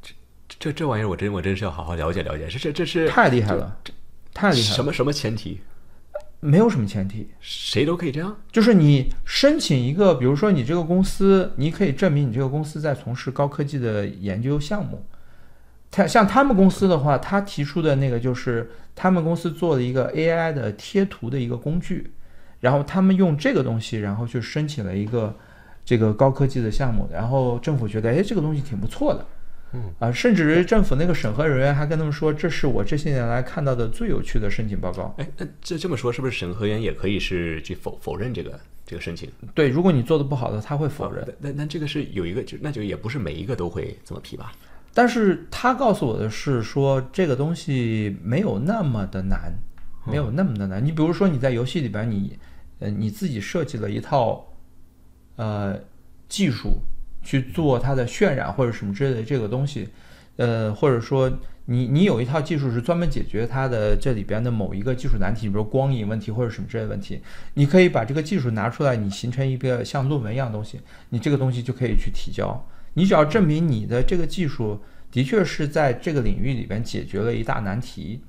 [0.02, 0.16] 这
[0.58, 2.48] 这这玩意儿，我真我真是要好好了解了解。
[2.48, 3.78] 这这这是太厉害了，
[4.34, 4.76] 太厉害了。
[4.76, 5.60] 什么什么前提？
[6.40, 8.36] 没有什么前提，谁都可以这样。
[8.52, 15.06] 就是你申请一个，比如说你这个公司，你可以证明你这个公司在从事高科技的研究项目。
[15.92, 22.12] 他像他们公司的话，他提出的那个就是他们公司做了一个 AI 的贴图的一个工具，
[22.60, 25.34] 然后他们用这个东西，然后去申请了一个
[25.86, 29.26] 这个高科技的项目，然后政府觉得哎这个东西挺不错的，
[29.74, 35.14] 嗯啊，甚至政府那个审核人员还跟他们说，这是我这些年来看到的最有趣的申请报告。
[35.18, 39.30] 哎，那这这么说，是不是审核员也可以是去否否认这个这个申请？
[39.54, 41.26] 对，如果你做的不好的，他会否认。
[41.40, 44.52] 那那这个是有一个就那就也不是每一个都会这么批吧？
[44.98, 49.54] 但是他告诉我的是说，这个东西没有那么的难，
[50.08, 50.84] 没有那么的难。
[50.84, 52.40] 你比如说你在游戏里边，你
[52.80, 54.48] 呃你自己设计了一套
[55.36, 55.78] 呃
[56.30, 56.78] 技术
[57.22, 59.90] 去做它的渲染或者什么之类的这个东西，
[60.38, 61.30] 呃或者说
[61.66, 67.20] 你你有一套技术是专门解决它的这里边的某一个技术难题，比如光影问题或者什么之类的问题，
[67.56, 70.80] 你可以把这个技术拿出来，你形成一个像论文一样东西，
[71.10, 72.66] 你这个东西就可以去提交。
[72.96, 74.82] 你只要证明你的这个技术
[75.12, 78.22] 的确是在这个领域里边解决了一大难题，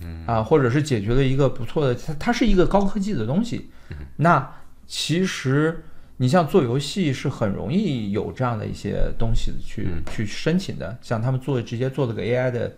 [0.00, 3.68] 嗯啊，或者是解决了一个不错的，它它是一个高科技的东西，
[4.16, 4.52] 那
[4.86, 5.82] 其实
[6.16, 12.76] 你像做游戏是很容易有这样的一些东西去去申请的，像他们做直接做了个 AI 的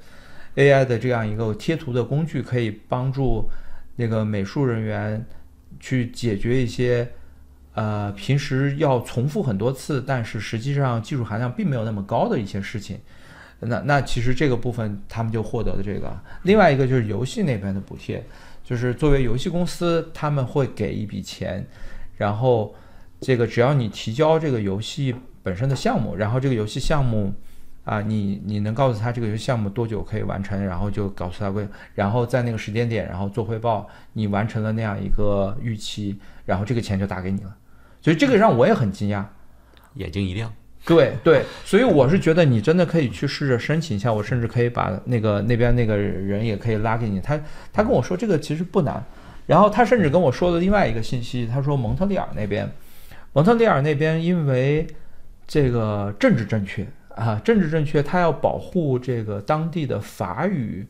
[0.57, 3.49] AI 的这样一个贴图的工具，可以帮助
[3.97, 5.25] 那个美术人员
[5.79, 7.09] 去解决一些。
[7.75, 13.01] 呃，平时要重复很多次，但是实际上技术含量并没有那么高的一些事情，
[13.59, 16.17] 那那其实这个部分他们就获得了这个。
[16.43, 18.25] 另外一个就是游戏那边的补贴，
[18.63, 21.67] 就是作为游戏公司，他们会给一笔钱，
[22.17, 22.75] 然后
[23.21, 25.13] 这个只要你提交这个游戏
[25.43, 27.35] 本身的项目，然后这个游戏项目，
[27.85, 31.67] 啊，你你能告诉他这个游戏项目多久可以完成，然后就告诉他规，
[31.97, 37.57] 然后在那个时间点，然后做汇报，你完成了那样一个预期，然后这个钱就打给你了。
[38.05, 39.25] 所以这个让我也很惊讶，
[39.95, 40.53] 眼睛一亮。
[40.85, 47.19] 对对，所以我是觉得你真的可以去试着申请一下，我甚至可以把那个那边那个人也可以拉给你。
[47.19, 47.41] 他
[47.73, 49.03] 他跟我说这个其实不难，
[49.47, 52.71] 然后他甚至跟我说了另外一个信息，他说蒙特利尔那边，
[53.33, 54.87] 蒙特利尔那边因为
[55.47, 56.87] 这个政治正确。
[57.17, 60.85] 啊，政治正确，他要保护这个当地的法语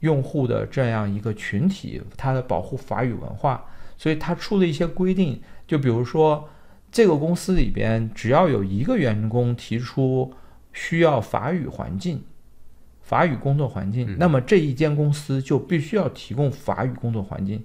[0.00, 3.64] 用户的这样一个群体，他的保护法语文化，
[3.96, 5.40] 所以他出了一些规定，
[5.70, 6.48] 就比如说
[6.90, 10.34] 这个公司里边只要有一个员工提出
[10.72, 12.24] 需要法语环境、
[13.02, 17.64] 法语工作环境，那么这一间公司就必须要提供法语工作环境。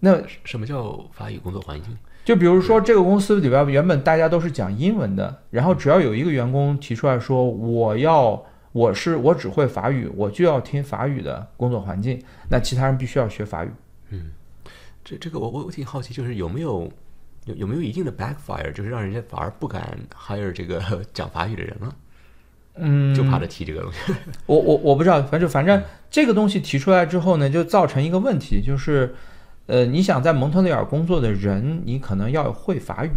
[0.00, 1.96] 那什么叫法语工作环境？
[2.24, 12.20] 就比如说，这个公司里边原本大家都是讲英文的，然后只要有一个员工提出来说，我要我是我只会法语，我就要听法语的工作环境，
[12.50, 13.70] 那其他人必须要学法语。
[14.10, 14.32] 嗯，
[15.04, 16.90] 这这个我我我挺好奇，就是有没有
[17.46, 20.80] 有有没有一定的 backfire，就是让人家反而不敢 hire 这个
[21.12, 21.96] 讲法语的人了？
[22.76, 24.12] 嗯，就怕他提这个东西。
[24.46, 29.14] 我我我不知道，反正反正这个东西提出来之后呢，就造成一个问题，就是。
[29.68, 33.10] 呃，你想在蒙特利尔工作的人，你可能要会法语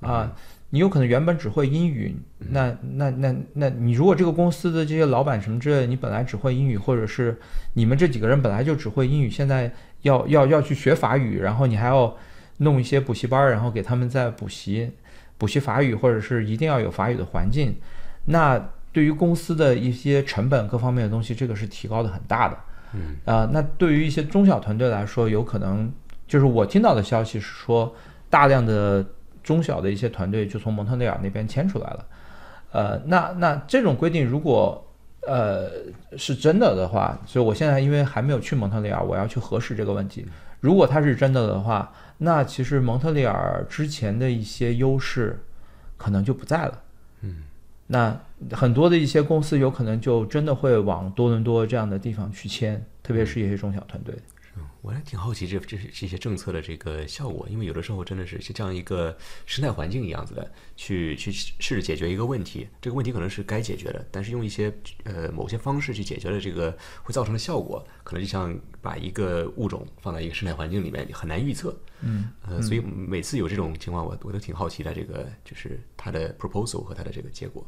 [0.00, 0.32] 啊，
[0.70, 2.16] 你有可能原本只会英语，
[2.50, 7.38] 那那那那你如果这个公司的这些老板什么之类，你本来只会英语，或者是
[7.74, 9.72] 你们这几个人本来就只会英语，现在
[10.02, 12.16] 要要要去学法语，然后你还要
[12.58, 14.90] 弄一些补习班，然后给他们在补习
[15.38, 17.74] 补习法语，或者是一定要有法语的环境，
[18.26, 22.56] 那对于公司的一些成本各方面的东西，这个是提高的很大的。
[22.92, 25.92] 嗯啊，那对于一些中小团队来说，有可能
[26.28, 27.92] 就是我听到的消息是说，
[28.30, 29.04] 大量的
[29.42, 32.06] 中小的一些团队就从蒙特利尔那边迁出来了。
[32.70, 34.86] 呃，那那这种规定如果
[35.26, 35.68] 呃
[36.16, 40.24] 是真的的话，所以我现在因为还没有去蒙特利尔，我要去核实这个问题。
[40.60, 45.44] 如果它是真的的话，那其实蒙特利尔之前的一些优势
[45.96, 46.82] 可能就不在了。
[47.20, 47.44] 嗯。
[47.86, 48.18] 那
[48.52, 54.14] 很多的一些公司有可能就真的会往多伦多这样的地方去迁，特别是一些中小团队。
[54.84, 59.16] 我还挺好奇这这是这些政策的这个效果，因为有的时候真的是像一个
[59.46, 64.70] 生态环境一样子的，去去试着解决一个问题，这个问题可能是该解决的，但是用一些
[65.04, 71.74] 呃某些方式去解决的这个会造成的效果，可能就像把一个物种放在一个生态环境里面很难预测。
[72.02, 77.66] 嗯，呃，所以每次有这种情况，我我都挺好奇的，这个就是它的 proposal 和它的这个结果。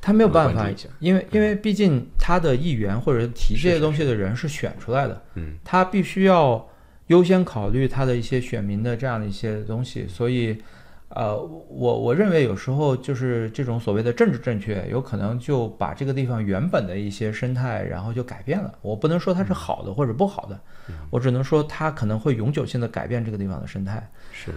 [0.00, 0.68] 他没有办法，
[1.00, 6.64] 因为因为毕竟他的议员或者提这些东西的人是选出来的，嗯，他必须要
[7.08, 10.56] 优先考虑他的一些选民的这样的一些东西，所以，
[11.08, 18.72] 呃，我我认为有时候就是这种所谓的政治正确，有可能就把这个地方原本的一些生态，然后就改变了。
[18.82, 20.60] 我不能说它是好的或者不好的，
[21.10, 24.08] 我只能说它可能会永久性的改变这个地方的生态。
[24.32, 24.52] 是。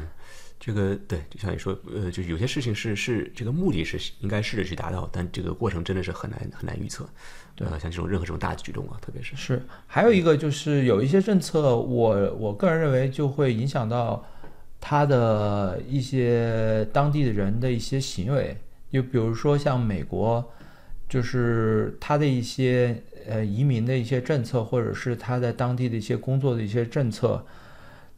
[0.60, 7.08] 这个对，就像你说，呃，就是有些事情是是这个目的是应该试着去达到，但这个过程真的是很难很难预测。
[7.56, 14.26] 对，像这种任何这种大举动啊，特别是是还有一个就是有一些政策，我我个人认为就会影响到
[14.82, 18.58] 他的一些当地的人的一些行为，
[18.92, 20.46] 就比如说像美国，
[21.08, 27.46] 就是他的一些呃移民的一些政策，或者是他在当地的一些工作的一些政策。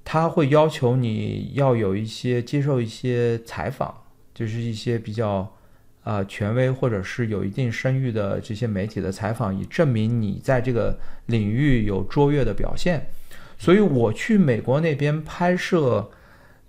[0.03, 3.93] 他会要求你要有一些接受一些采访，
[4.33, 5.49] 就是一些比较
[6.03, 10.97] 啊权威或者是有一定声誉的这些媒体的采访，以证明你在这个
[11.27, 13.07] 领域有卓越的表现。
[13.57, 16.09] 所以我去美国那边拍摄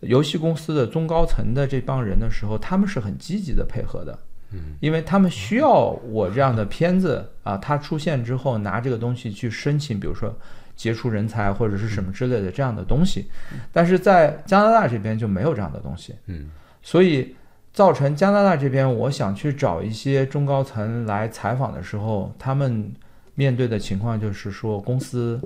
[0.00, 4.18] 游戏公司的中高层的这帮人的时候，他们是很积极的配合的，
[4.52, 10.32] 嗯，因为他们需要我这样的片子啊，他出现之后拿这个东西去申请，比如说。
[10.74, 13.26] 杰出人才或者是什么之类的这样的东西，
[13.72, 16.50] 但是在加拿大这边就没有这样的东西，嗯，
[16.82, 17.36] 所以
[17.72, 22.92] 造成加拿大这边，我想去找一些中高层来采访的时候，他们
[23.34, 25.40] 面对的情况就是说，公司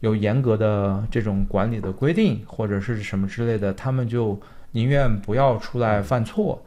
[0.00, 4.40] 有严格的这种管理的规定或者是什么之类的，他们就
[4.72, 6.62] 宁愿不要出来犯错，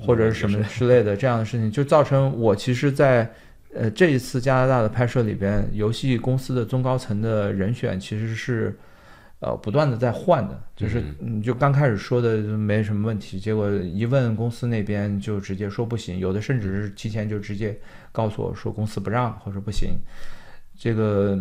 [0.00, 3.30] 或者是什么之类的这样的事情，就造成我其实，在。
[3.74, 8.78] 呃，这一次加拿大的拍摄里边，游戏公司的中高层的人选其实是，
[9.40, 17.76] 呃，不断的在换的，就是你就刚开始说的没什么问题，结果一问公司那边就直接说不行，有的甚至是提前就直接
[18.12, 19.98] 告诉我说公司不让或者不行，
[20.78, 21.36] 这个，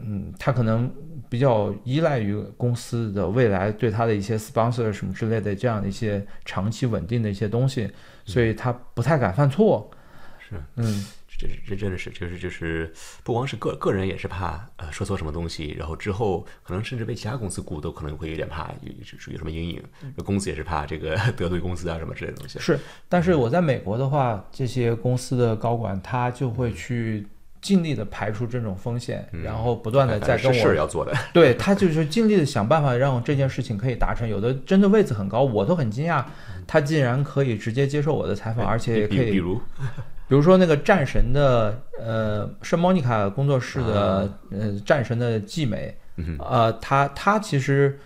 [0.00, 0.92] 嗯，他可能
[1.30, 7.90] 比较依赖于公司的未来对他的一些 sponsor 什么之类的这样的一些长期稳定的一些东西，
[8.26, 9.90] 所以他不太敢犯错。
[10.38, 11.04] 是，嗯，
[11.38, 19.82] 这这这真的是，就是就是，不光是个个人也是怕呃说错什么东西，然后之后可能甚至被其他公司雇都可能会有点怕，有有有什么阴影。
[20.24, 22.58] 公司也是怕这个 得罪公司啊什么之类的东西。
[22.58, 22.78] 是。
[23.08, 27.26] 但是我在美国的话，这些公司的高管他就会去
[27.60, 34.28] 尽力的排除这种风险，然后不断的在跟是事要做的，对他就是尽力的想办法让这件事情可以达成。
[34.28, 36.24] 有的真的位子很高，我都很惊讶，
[36.66, 39.60] 他竟然可以直接接受我的采访，而且也可以比比如
[40.28, 45.96] 比如说那个战神的呃圣莫妮卡工作室的、呃战神的继美，
[46.38, 47.98] 呃，他他其实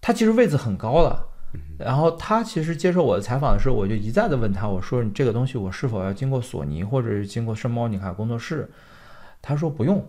[0.00, 1.26] 他其实位子很高了。
[1.78, 8.70] 然后他其实接受我的采访的时候，我就一再的问他，我说你这个东西我是否要经过索尼或者是经过圣莫尼卡工作室？
[9.40, 10.06] 他说不用，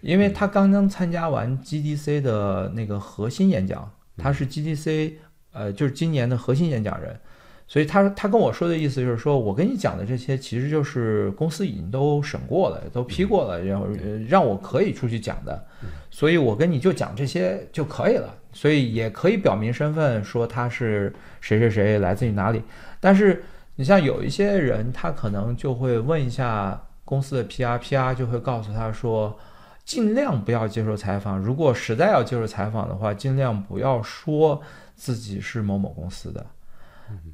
[0.00, 5.14] 因为他刚刚参加完 GDC 的那个核心演讲，他是 GDC
[5.52, 7.20] 呃就是今年的核心演讲人，
[7.68, 15.62] 所以他他跟我说的意思就是说，我跟你讲的这些其实就是公司已经都审过了，都批过了，然后呃让我可以出去讲的，
[16.10, 22.62] 所以我跟你就讲这些就可以了，所以也可以表明身份，说他是谁谁谁来自于哪里。
[22.98, 23.44] 但是
[23.76, 29.38] 你像有一些人，他可能就会问一下公司的 PR，PR 就会告诉他说。
[29.84, 34.60] 尽量不要接受采访，如果实在要接受采访的话，尽量不要说
[34.94, 36.44] 自己是某某公司的。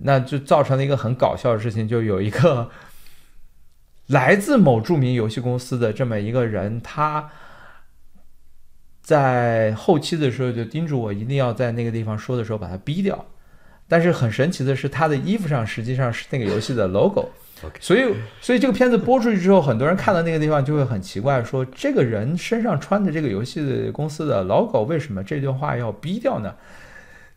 [0.01, 2.71] 那就造成了一个很搞笑的事情，就有一个
[4.09, 7.31] 来自某著名游戏公司的这么一个人，他
[9.03, 13.25] 在后期的时候就叮嘱我一定要在那个地方说的时候把它逼掉。
[13.87, 17.29] 但是很神奇的是，他的衣服上实际上是那个游戏的 logo。
[17.81, 26.55] 所以，所以这个片子播出去之后，很多人看到那个地方就会很奇怪，说这个人身上穿的这个游戏的公司的 logo，为什么这段话要逼掉呢？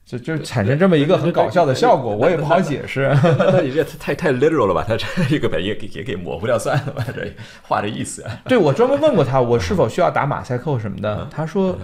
[0.08, 3.14] 就就产生这么一个很搞笑的效果，我也不好解释。
[3.22, 4.86] 那你这太太 literal 了吧？
[4.88, 4.96] 他
[5.26, 7.06] 这个本也给也给模糊掉算了吧？
[7.14, 7.30] 这
[7.62, 8.40] 话这意思啊？
[8.48, 11.78] 对我专门问过他，我是否需要打马赛克什么的，他说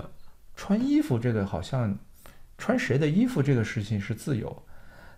[0.55, 1.93] 穿衣服这个好像
[2.57, 4.63] 穿谁的衣服这个事情是自由，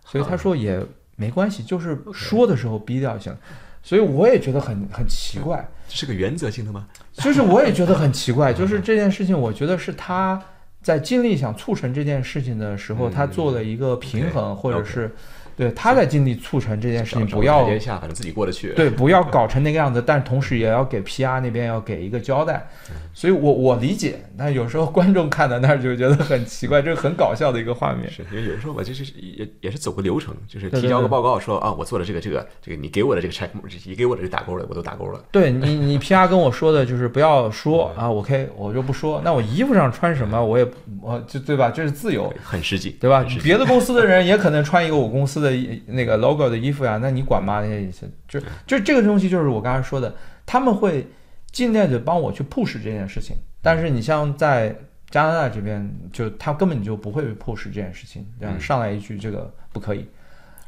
[0.04, 0.84] 所以他说也
[1.14, 3.36] 没关系，就是说的时候逼掉就行。
[3.84, 6.88] 所以我也觉得很很奇怪，这是个原则性的吗？
[7.12, 10.42] 就是我也觉得很奇怪，就是这件事情，我觉得是他
[10.86, 15.10] 在尽力想促成这件事情的时候，嗯他做了一个平衡或者是
[15.56, 18.72] 对他在尽力促成这件事情，找不要台阶下，反正自己过得去。
[18.74, 22.68] 对，不要搞成那个样子，但同时也要给 PR 那边要给一个交代。
[23.14, 28.10] 所以我我理解，但有时候观众看到那儿就觉得很奇怪，这是很搞笑的一个画面。
[28.10, 33.48] 是因为有时候我就是也也是走个流程，就是提交个报告说啊，我做了这个这个这个，你给我的这个 check，
[33.86, 35.24] 你给我的这打勾了我都打勾了。
[35.32, 39.22] 对你，你 PR 跟我说的就是不要说啊，OK，我就不说。
[39.24, 40.66] 那我衣服上穿什么，我也
[41.00, 41.70] 我就对吧？
[41.70, 42.30] 这是自由。
[42.42, 47.60] 很实际，对吧别的公司的人也可能穿一个我公司的衣那个 logo 的衣服呀，那你管吗？
[47.60, 51.06] 那些就就这个东西就是我刚才说的，他们会
[51.50, 54.74] 尽量的帮我去 push 这件事情，但是你像在
[55.10, 60.06] 加拿大这边，就他根本就不会 push 这件事情，这样嗯上来一句这个不可以，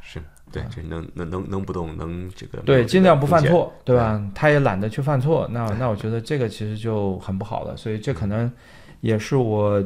[0.01, 0.21] 是
[0.51, 3.43] 对，就能能能能不动，能这个啊对，尽量不犯。
[3.43, 4.23] 错，对吧？
[4.35, 8.51] 他也懒得去犯错，那那我觉得这个其实就很不好了，所以这可能
[9.01, 9.85] 也是我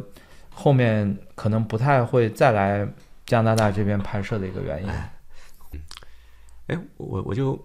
[0.51, 2.87] 后面可能不太会再来
[3.27, 4.91] 加拿大这边拍摄的一个原因。
[6.69, 7.59] 哎，我我就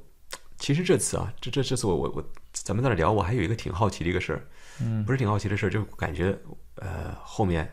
[0.57, 4.47] 其实这次啊，这这这次我我我咱们在那聊，我还有一个挺好奇的一个事儿，
[4.81, 5.05] 嗯。
[5.05, 6.37] 不是挺好奇的事儿，就感觉
[6.75, 7.71] 呃后面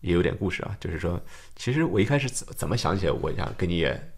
[0.00, 1.20] 也有点故事啊，就是说，
[1.56, 4.12] 其实我一开始怎怎么想起来，我想跟你也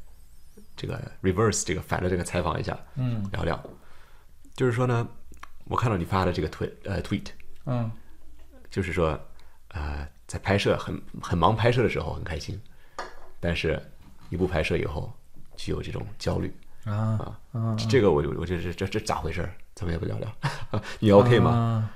[0.77, 3.29] 这个 reverse 这个反着这个采访一下，嗯。
[3.33, 3.63] 聊聊，
[4.55, 5.09] 就是说呢，
[5.65, 7.27] 我看到你发的这个推呃 tweet，
[7.67, 7.91] 嗯。
[8.71, 9.21] 就是说，
[9.69, 12.61] 呃，在拍摄很很忙拍摄的时候很开心，
[13.45, 13.79] 但是
[14.31, 15.13] 一不拍摄以后
[15.55, 16.51] 就有这种焦虑。
[16.85, 19.55] 啊啊，这这个我就我这这这这咋回事儿？
[19.75, 20.37] 咱们要不聊聊？
[20.99, 21.91] 你 OK 吗？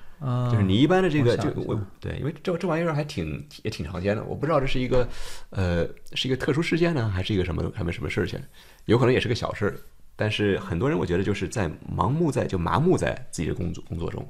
[0.51, 5.09] 就是你一般的这个就我对，因为这这玩意儿还挺也挺常见的，我不知道这是一个
[5.51, 8.39] 呃是一个特殊事件呢，还是一个什么还没什么事情，
[8.85, 9.79] 有可能也是个小事儿，
[10.17, 14.29] 但是很多人我觉得就是在盲目在就麻木在自己的工作工作中。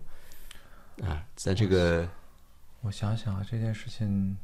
[1.02, 2.06] 啊，在这个
[2.82, 4.36] 我想想啊，这件事情，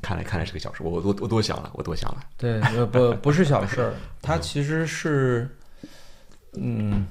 [0.00, 2.22] 看来看来是个小事，我我我我多想了，我多想了。
[2.36, 5.48] 对，呃不不是小事儿， 它其实是，
[6.54, 7.06] 嗯，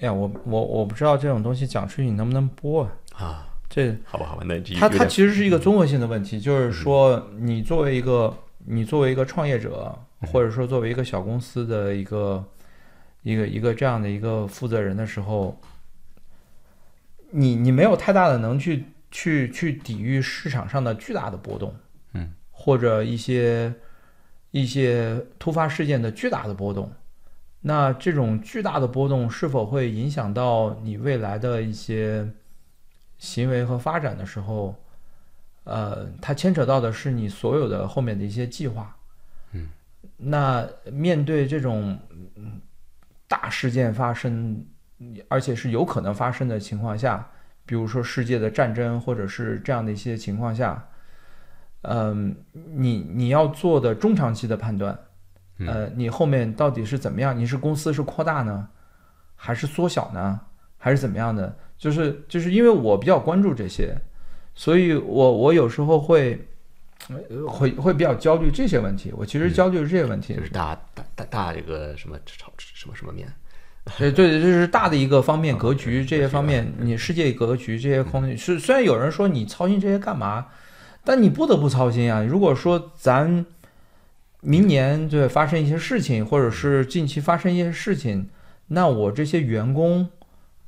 [0.00, 3.24] 哎呀，我我我不知道这种东西讲出去你能不能播啊？
[3.24, 9.98] 啊，这好吧，好吧，那这它它其实是一个综合性的问题，就是说你作为一个你作为一个创业者，
[10.32, 12.44] 或者说作为一个小公司的一个
[13.22, 15.60] 一个一个这样的一个负责人的时候，
[17.30, 21.78] 你你没有太大的能去去去抵御市场上的巨大的波动，嗯，
[22.60, 23.72] 或者一些
[24.50, 26.92] 一些突发事件的巨大的波动，
[27.60, 32.28] 那这种巨大的波动是否会影响到你未来的一些
[33.16, 34.74] 行为和发展的时候？
[35.62, 38.96] 呃，它牵扯到的是你所有的后面的一些计划。
[39.52, 39.68] 嗯，
[40.16, 41.96] 那面对这种
[43.28, 44.66] 大事件发生，
[45.28, 47.30] 而且是有可能发生的情况下，
[47.66, 50.88] 比如说世界的战争，或者是这样的一些情况下，
[51.88, 54.98] 嗯，你你要做的中长期的判断，
[55.66, 57.36] 呃，你后面到底是怎么样？
[57.36, 58.68] 你是公司是扩大呢，
[59.34, 60.40] 还是缩小呢，
[60.76, 61.56] 还是怎么样的？
[61.78, 63.96] 就是就是因为我比较关注这些。
[64.54, 66.36] 所以，我我有时候会，
[67.48, 69.12] 会会比较焦虑这些问题。
[69.16, 73.32] 我其实焦虑是这些问题，就是大大大大这个什么炒什么什么面。
[73.96, 80.48] 对对，这是大的一个方面格局，这些方面你世界格局这些空间是虽然有人说你操心这些干嘛，
[81.08, 82.22] 但你不得不操心啊。
[82.22, 83.46] 如果说咱
[84.42, 88.28] 明年对发生一些事情，或者是近期发生一些事情，
[88.66, 90.06] 那我这些员工。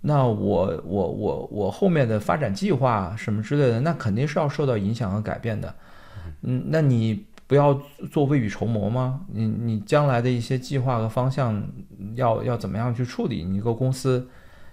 [0.00, 5.74] 那我我我我后面的发展计划什么之类的，那肯定是要受到影响和改变的。
[6.40, 7.78] 嗯，那你不要
[8.10, 9.20] 做未雨绸缪吗？
[9.30, 11.62] 你你将来的一些计划和方向
[12.14, 13.44] 要要怎么样去处理？
[13.44, 14.26] 你一个公司，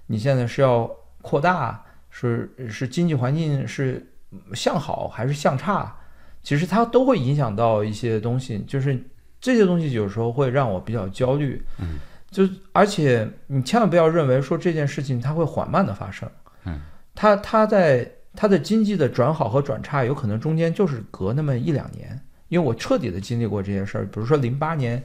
[0.05, 0.89] 你现在是要
[1.21, 4.07] 扩大，是是经济环境是
[4.53, 5.95] 向好还是向差？
[6.43, 9.03] 其实它都会影响到一些东西，就是
[9.39, 11.63] 这些东西有时候会让我比较焦虑。
[11.77, 11.99] 嗯。
[12.29, 16.29] 就而且你千万不要认为说这件事情它会缓慢的发生，
[16.65, 16.81] 嗯，
[17.15, 22.19] 它它在它的经济的转好和转差有可能中间就是隔那么一两年，
[22.49, 25.01] 因为我彻底的经历过这些事儿，比如说零八年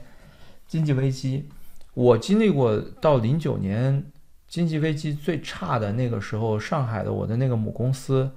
[0.67, 1.47] 经济危机，
[1.93, 4.03] 我经历过到零九年
[4.49, 8.29] 经济危机最差的那个时候，上海的我的那个母公司，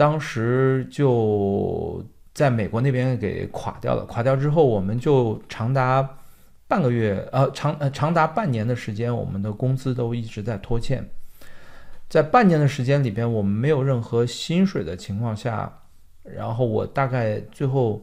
[0.00, 6.16] 当时就在美国那边给垮掉了，垮掉之后我们就长达。
[6.66, 11.06] 半个月，呃，长呃长达半年的时间，我们的工资都一直在拖欠。
[12.08, 15.70] 在半年的时间里边，我们没有任何薪水的情况下，
[16.22, 18.00] 然后我大概最后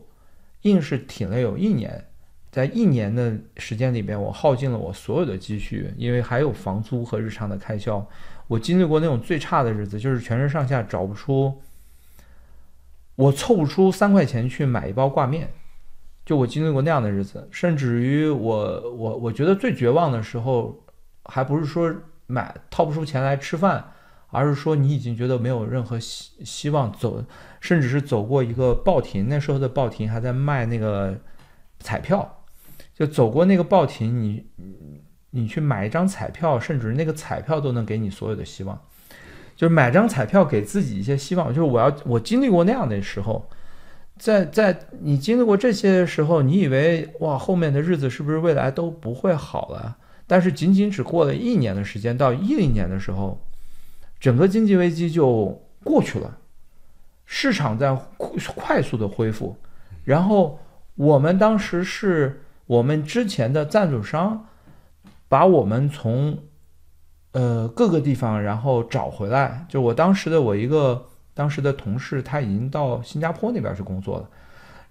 [0.61, 2.05] 硬是挺了有一年。
[2.51, 8.07] 在一年的时间里边，我耗尽了我所有的积蓄，因为还有房租和日常的开销。
[8.47, 11.59] 我经历过那种最差的日子，就是全身上下找不出，
[13.17, 15.53] 我凑不出三块钱去买一包挂面。
[16.25, 20.83] 就我经历过那样的日子，甚至于我我我觉得最绝望的时候，
[21.23, 21.93] 还不是说
[22.25, 23.93] 买掏不出钱来吃饭，
[24.29, 27.23] 而是说你已经觉得没有任何希希望走，
[27.61, 31.17] 甚至是走过一个报亭，那时候的报亭还在卖那个
[31.79, 32.43] 彩票，
[32.93, 34.45] 就走过那个报亭，你
[35.29, 38.81] 你去买一张彩票，甚至那个彩票都能给你所有的希望，
[39.57, 43.45] 就是买张彩票给自己一些希望，就是我要我经历过那样的时候。
[44.19, 49.97] 在在你经历过这些时候，你以为哇，后面的日子是不是未来都不会好了？
[50.25, 53.39] 但是仅仅只过了一年的时间，到一零年的时候，
[54.19, 56.37] 整个经济危机就过去了，
[57.27, 59.55] 市场在快速的恢复。
[60.03, 60.59] 然后
[60.95, 64.47] 我们当时是我们之前的赞助商
[65.27, 66.39] 把我们从
[67.37, 71.05] 呃各个地方然后找回来，就我当时的我一个。
[71.37, 74.27] 当时的同事他已经到新加坡那边去工作了，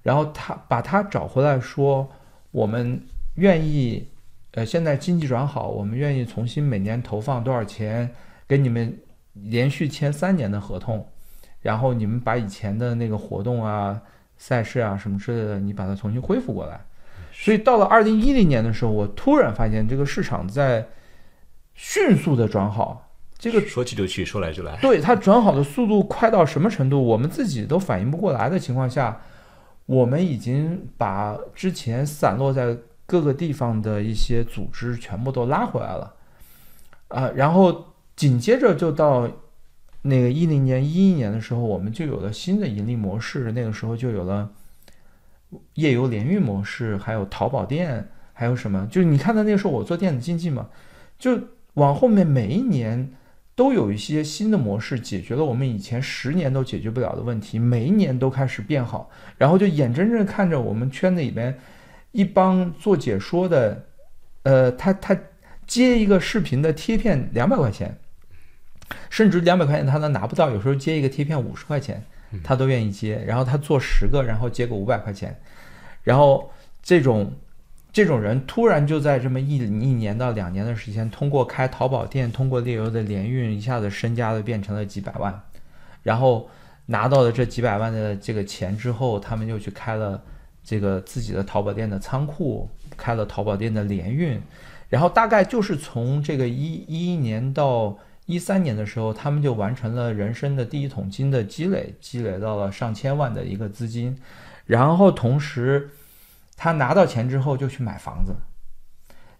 [0.04, 2.08] 然后他把他找回来说，
[2.52, 3.02] 我们
[3.34, 4.06] 愿意，
[4.52, 8.08] 呃，现在经济转好，我们愿意重新每年投放多少钱
[8.46, 8.96] 给你们，
[9.32, 11.04] 连续签三年的合同，
[11.62, 14.00] 然后你们把以前的那个活动啊、
[14.38, 16.80] 赛事啊什么之类的，你把它重新恢复过来。
[17.32, 20.86] 所以到了二零一零年的时候，我突然发现这个市场在
[21.76, 23.08] 迅速的转好。
[23.38, 24.76] 这个说去就去，说来就来。
[24.80, 29.20] 对它转好的速度快到什么程度，我们自己都反应不过来的情况下，
[29.84, 36.14] 我们已经把之前散落在各个地方的一些组织全部都拉回来了，
[37.08, 39.30] 啊，然后紧接着就到
[40.00, 44.50] 那个一零年、一一年的时候，我们就有了新的盈利模式，那个时候就有了
[45.74, 48.88] 夜游联运模式，还有淘宝店，还有什么？
[48.90, 50.68] 就是你看到那个时候我做电子竞技嘛，
[51.18, 51.38] 就
[51.76, 53.10] 往后面每一年。
[53.56, 59.08] 都有一些新的模式解决了我们以前十年都解决不了的问题，每一年都开始变好，
[59.38, 61.56] 然后就眼睁睁看着我们圈子里边
[62.12, 63.86] 一帮做解说的，
[64.42, 65.18] 呃，他他
[65.66, 67.96] 接一个视频的贴片两百块钱，
[69.08, 72.04] 甚至两百块钱他都拿不到，有时候接一个贴片五十块钱，
[72.44, 75.34] 他都愿意接，然后他做十个，然后接个五百块钱，
[76.02, 76.52] 然后
[76.82, 77.32] 这种。
[77.96, 85.42] 这种人突然就在这么一一年到两年的时间，通过开淘宝店，通过猎游的联运，一下子身家都变成了几百万，
[86.02, 86.46] 然后
[86.84, 90.22] 拿到了这几百万的这个钱之后，他们又去开了
[90.62, 92.68] 这个自己的淘宝店的仓库，
[92.98, 94.38] 开了淘宝店的联运，
[94.90, 104.14] 然后大概就是从这个一一一年到一三年的时候，他们就完成了人生的第一桶金的积累，积累到了上千万的一个资金，
[104.66, 105.88] 然后同时
[106.56, 108.34] 他拿到钱之后就去买房子。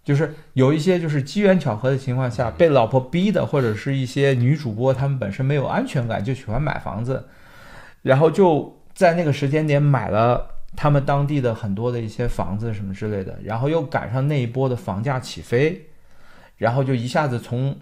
[0.05, 7.29] 就是有一些就是机缘巧合的情况下被老婆逼的，或者是一些女主播她们本身没有安全感，就喜欢买房子，
[8.03, 15.89] 然后就在那个时间点买了他们当地的很多的一些房子什么之类的，然后又赶上那一波的房价起飞，
[16.57, 17.77] 然后就一下子从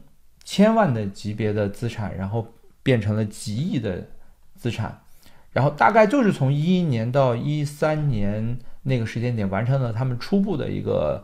[0.44, 4.08] 千万的级别的资产，然后变成了几亿的
[4.56, 5.02] 资产，
[5.52, 11.22] 然后大概就是从一一年到一三年那个时间点完成了他们初步的一个。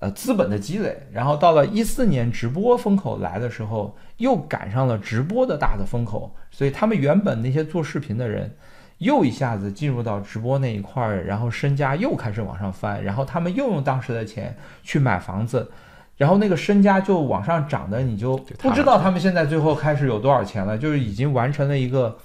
[0.00, 8.54] 呃，资本的积累，然后到了一四年直播风口来的时候，又赶上了直播的大的风口，所以他们原本那些做视频的人，
[8.98, 15.70] 又一下子进入到直播那一块儿，然后身家又开始往上翻，然后他们又用当时的钱去买房子，
[16.18, 22.18] 然后那个身家就往上涨的，你就不知道他们现在最后开始有多少钱了，就是已经完成了一个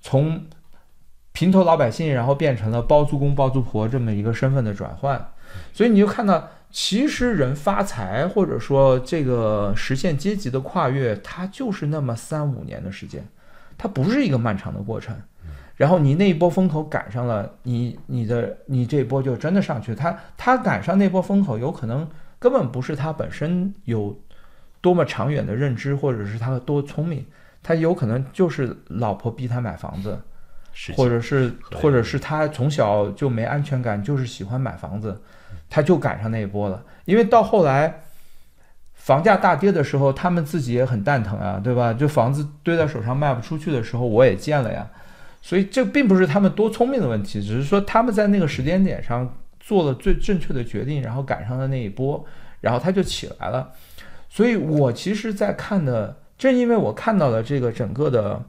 [0.00, 0.42] 从
[1.34, 5.32] 平头老百姓，然后变成了包租公包租婆这么一个身份的转换，
[5.74, 6.48] 所以你就看到。
[6.76, 13.24] 其实人发财，或者说这个实现阶级的跨越，它就是那么三五年的时间，
[13.78, 15.16] 它不是一个漫长的过程。
[15.76, 19.94] 然后你那一波风口赶上了，你你的你这波就真的上去。
[19.94, 22.08] 他他赶上那波风口，有可能
[22.40, 24.18] 根本不是他本身有
[24.80, 27.24] 多么长远的认知，或者是他多聪明，
[27.62, 30.18] 他有可能就是老婆逼他买房子，
[30.96, 35.20] 或者是或者是他从小就没安全感，就是喜欢买房子。
[35.70, 38.02] 他就赶上那一波了，因为到后来
[38.94, 41.92] 房价大跌的时候，他们自己也很蛋疼啊，对吧？
[41.92, 44.86] 就房子堆在手上卖不出去的时候，我也见了呀。
[45.42, 52.24] 所以这并不是他们多聪明的问题，只是说他们在那个时间点上做了最正确的决定，然后赶上了那一波，
[52.60, 53.72] 然后他就起来了。
[54.28, 58.40] 所以我其实，在看的，正因为我看到了这个整个的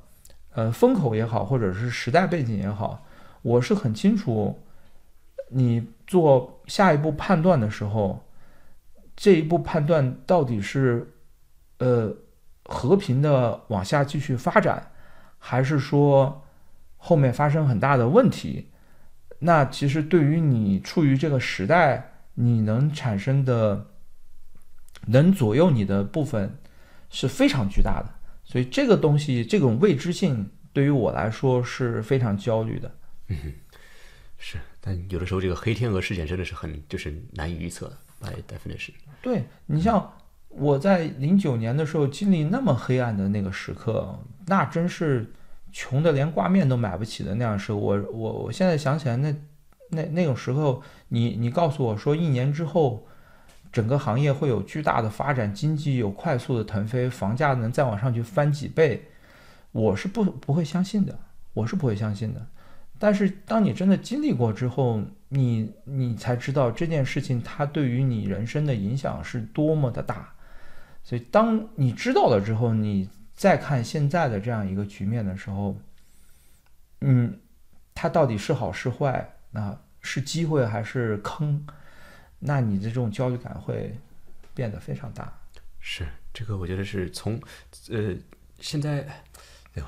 [0.56, 3.06] 呃风口也好，或者是时代背景也好，
[3.44, 4.60] 我是很清楚
[5.50, 5.88] 你。
[6.08, 8.24] 做下一步判断的时候，
[9.16, 11.16] 这一步判断到底是
[11.80, 12.16] 呃
[12.66, 14.92] 和平的往下继续发展，
[15.40, 16.44] 还是说
[16.98, 18.70] 后面发生很大的问题？
[19.40, 23.88] 那其实对于你处于这个时代，你能产生的
[25.08, 26.60] 能左右你的部分
[27.10, 28.14] 是非常巨大的。
[28.46, 32.96] 所以这个东西，这种未知性对于我来说是非常焦虑的。
[33.28, 33.38] 嗯，
[34.38, 34.58] 是。
[34.80, 37.92] 但有的时候，这个黑天鹅事件真的是很就是难以预测
[38.22, 38.92] ，by definition。
[39.20, 40.14] 对你像
[40.50, 45.34] 我在零九年的时候经历那么黑暗的那个时刻，那真是
[45.72, 47.80] 穷的连挂面都买不起的那样时候。
[47.80, 49.36] 我我我现在想起来，那
[49.90, 53.08] 那那种时候，你你告诉我说一年之后
[53.76, 59.04] 整个行业会有巨大的发展，经济有快速的腾飞，房价能再往上去翻几倍，
[59.74, 61.20] 我是不不会相信的，
[61.52, 62.48] 我是不会相信的。
[62.98, 70.34] 但是，当你真的经历过之后，你你才知道这件事情它对于你人生的影响是多么的大。
[71.04, 75.76] 所以，当你知道了之后，你再看现在的这样一个局面的时候，
[77.02, 77.38] 嗯，
[77.94, 81.68] 它到底是好是坏，那是机会还是坑？
[82.40, 83.94] 那你的这种焦虑感会
[84.54, 85.32] 变得非常大。
[85.80, 87.40] 是这个，我觉得是从
[87.90, 88.14] 呃
[88.60, 89.06] 现在。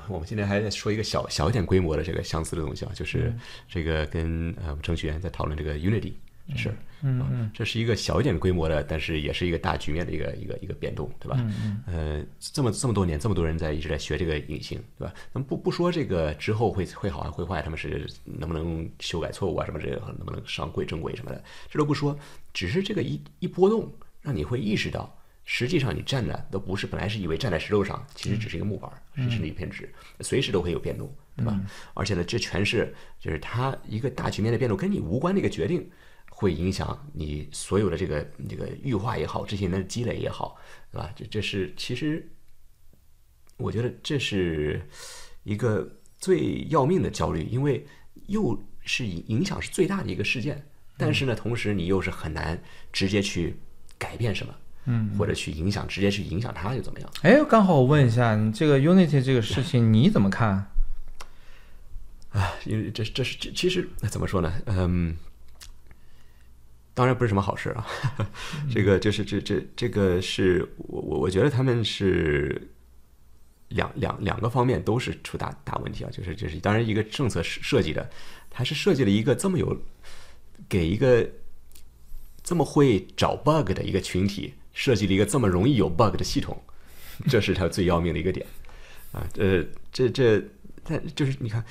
[0.06, 3.34] 我们今天还在说一个小小一点规模的这个相似的东西啊，就是
[3.66, 6.12] 这个跟呃程序员在讨论这个 Unity
[6.56, 11.36] 事儿，嗯嗯，这是一个小一点规模的，但是也是一个大局面的一个一个一个变动，对吧？
[11.38, 15.12] 嗯呃，这么这么多年，这么多人在一直在学这个隐形，对吧？
[15.32, 22.18] 那么不不说这个之后会会好还会坏，他们是能不能修改错误啊什么这个，能不能上轨正轨什么的，这都不说，
[22.52, 23.92] 只是这个一一波动，
[24.22, 25.14] 让你会意识到。
[25.50, 29.90] 实际上，你站的都不是本来是以为站在石头上，其实只是一个木板，只是一片纸，
[30.20, 31.58] 随时都会有变动，对吧？
[31.94, 35.90] 而且呢，这全是就是它一个大局面的变动，跟你无关的一个决定，
[36.38, 40.56] 会影响你所有的这个这个玉化也好，这些年的积累也好，
[40.92, 41.12] 对吧？
[41.16, 42.30] 这这是其实，
[43.56, 44.80] 我觉得这是
[45.42, 47.84] 一个最要命的焦虑，因为
[48.28, 50.64] 又是影影响是最大的一个事件，
[50.96, 52.62] 但是呢，同时你又是很难
[52.92, 53.56] 直接去
[53.98, 54.54] 改变什么。
[54.90, 57.10] 嗯，或者去影响，直接去影响他，又怎么样？
[57.22, 60.70] 哎，刚好我问一下，你这个 Unity 这个事情你怎么看？
[62.30, 64.50] 啊，因为这这是这其实怎么说呢？
[64.66, 65.16] 嗯，
[66.98, 67.86] 当然不是什么好事啊。
[68.74, 72.68] 这个就是这这这个是我我我觉得他们是
[73.68, 76.10] 两两两个方面都是出大大问题啊。
[76.10, 78.10] 就是就是当然一个政策设设计的，
[78.50, 79.80] 它是设计了一个这么有
[80.68, 81.28] 给一个。
[82.40, 86.58] 这么会找 bug 的一个群体，设计了一个这么容易有 bug 的系统，
[87.28, 88.46] 这是它最要命的一个点
[89.12, 89.20] 啊。
[89.36, 89.62] 呃，
[89.92, 90.42] 这这，
[90.82, 91.62] 但就是你看，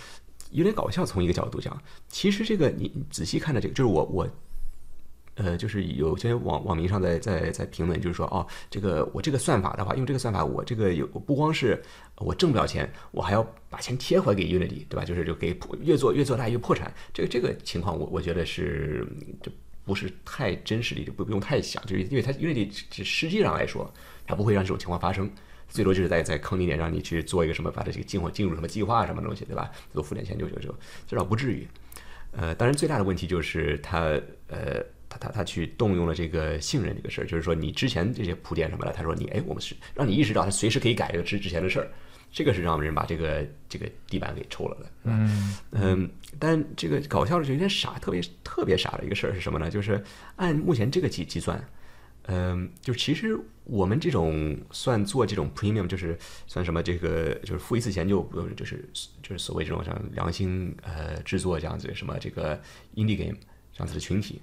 [0.51, 1.03] 有点搞笑。
[1.03, 4.29] 从一个角度讲，其实这个你仔细看的这个，就是我我。
[5.37, 11.79] 呃，就是有些网网民上在在在评论，就是说，哦，这个我这个算法的话，用这个算法，我这个有不光是
[12.15, 15.05] 我挣不了钱，我还要把钱贴回给 Unity，对吧？
[15.05, 19.07] 就是就给破越做越做大越破产，这个这个情况，我我觉得是
[19.43, 19.51] 这
[19.85, 22.67] 不是太真实的，就不不用太想，就是因为它 Unity
[23.03, 23.93] 实际上来说，
[24.25, 25.29] 它不会让这种情况发生，
[25.69, 29.69] 最多就是在在坑你点，让你去做一个什么，把这个进货进入什么计划什么东西，对吧？
[29.93, 30.73] 多付点钱就就就，
[31.05, 31.67] 这倒不至于。
[32.31, 34.83] 呃，当然最大的问题就是它呃。
[35.09, 41.89] 他他他去动用了这个信任这个事儿，就是说你之前这些铺垫什么的，他说你哎，我们是让你意识到他随时可以改这个之之前的事儿，
[42.31, 44.91] 这个是让人把这个这个地板给抽了的。
[45.03, 49.69] 嗯嗯，但这个搞笑的就有点傻，特别特别傻的一个事儿是什么呢？
[49.69, 50.03] 就是
[50.35, 51.63] 按目前这个计计算，
[52.23, 56.17] 嗯，就其实我们这种算做这种 premium，就是
[56.47, 58.87] 算什么这个就是付一次钱就不用就是
[59.23, 62.61] 就是所谓这种像良心呃制作这样子什么这个
[62.95, 63.37] indie game
[63.71, 64.41] 这样子的群体。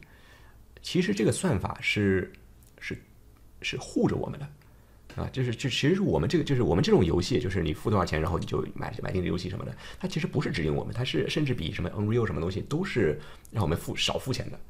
[0.85, 2.31] 其实这个算法是
[2.79, 2.95] 是
[3.63, 4.47] 是护着我们的
[5.17, 13.19] 啊，就是就其实是我们这个就是我们这种游戏，就是你付多少钱，然后你就买买定这游戏什么的，它其实不是指引我们，它是甚至比什么 Unreal 什么东西都是
[13.51, 14.61] 让我们付少付钱的。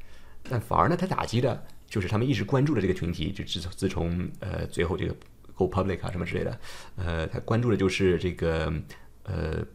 [0.45, 5.16] 但反而呢，它打击的就是他们一直关注的这个群体，就自自从呃最后这个
[5.55, 6.61] Go Public 啊什么之类的，
[6.95, 8.73] 呃，他关注的就是这个
[9.24, 9.66] 呃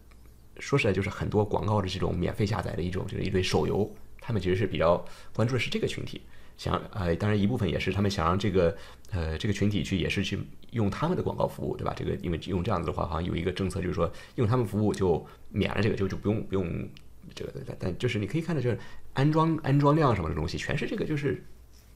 [0.59, 3.93] 说实在就是很多广告的这种免费下载的一种就是一堆手游。
[4.29, 5.03] 他们其实是比较
[5.33, 6.21] 关注的是这个群体，
[6.55, 8.77] 想呃，当然一部分也是他们想让这个
[9.09, 10.37] 呃这个群体去也是去
[10.69, 11.95] 用他们的广告服务，对吧？
[11.97, 16.87] 这个因为用这样子的话，好像有一个政策，就是说用他们服务就免了这个，就就不用不用
[17.33, 17.51] 这个。
[17.65, 18.77] 但但就是你可以看到，就是
[19.13, 21.43] 安装安装量什么的东西，全是这个就是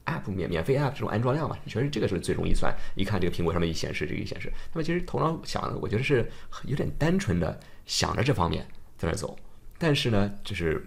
[0.06, 2.74] app 免免费 app 这种安装量嘛，全是这个是最容易算。
[2.96, 6.28] 一看这个苹果上面一显示，这个一显示，他们其实头脑想的，我觉得是
[6.64, 8.66] 有点单纯的想着这方面
[8.98, 9.38] 在那走，
[9.78, 10.84] 但是呢，就是。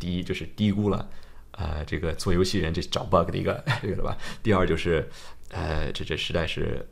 [0.00, 1.08] 第一就是低估了，
[1.52, 4.18] 呃，这个做游戏人这找 bug 的一个 这个了吧。
[4.42, 5.08] 第二就是，
[5.50, 6.84] 呃，这这实在是，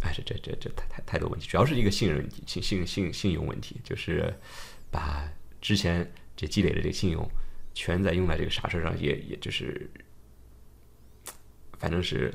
[0.00, 4.34] 哎，这这这这太太太多问题，主要是一个信任信信信信用问题，就是
[4.90, 5.30] 把
[5.60, 7.28] 之前这积累的这个信用
[7.74, 9.88] 全在用在这个傻事上，也也就是，
[11.78, 12.32] 反正是。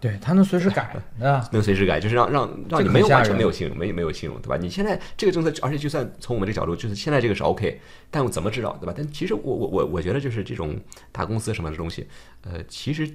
[0.00, 4.56] 对他能随时改啊， 能随时改，就是让让让你没有完全没有信用，没没有信用，对吧？
[4.56, 7.80] 你现在这个政策，而且就算从我们这个角度，就是现在这个是 OK，
[8.10, 8.94] 但我怎么知道，对吧？
[8.96, 10.78] 但其实我我我我觉得就是这种
[11.10, 12.06] 大公司什么的东西，
[12.42, 13.10] 呃，其实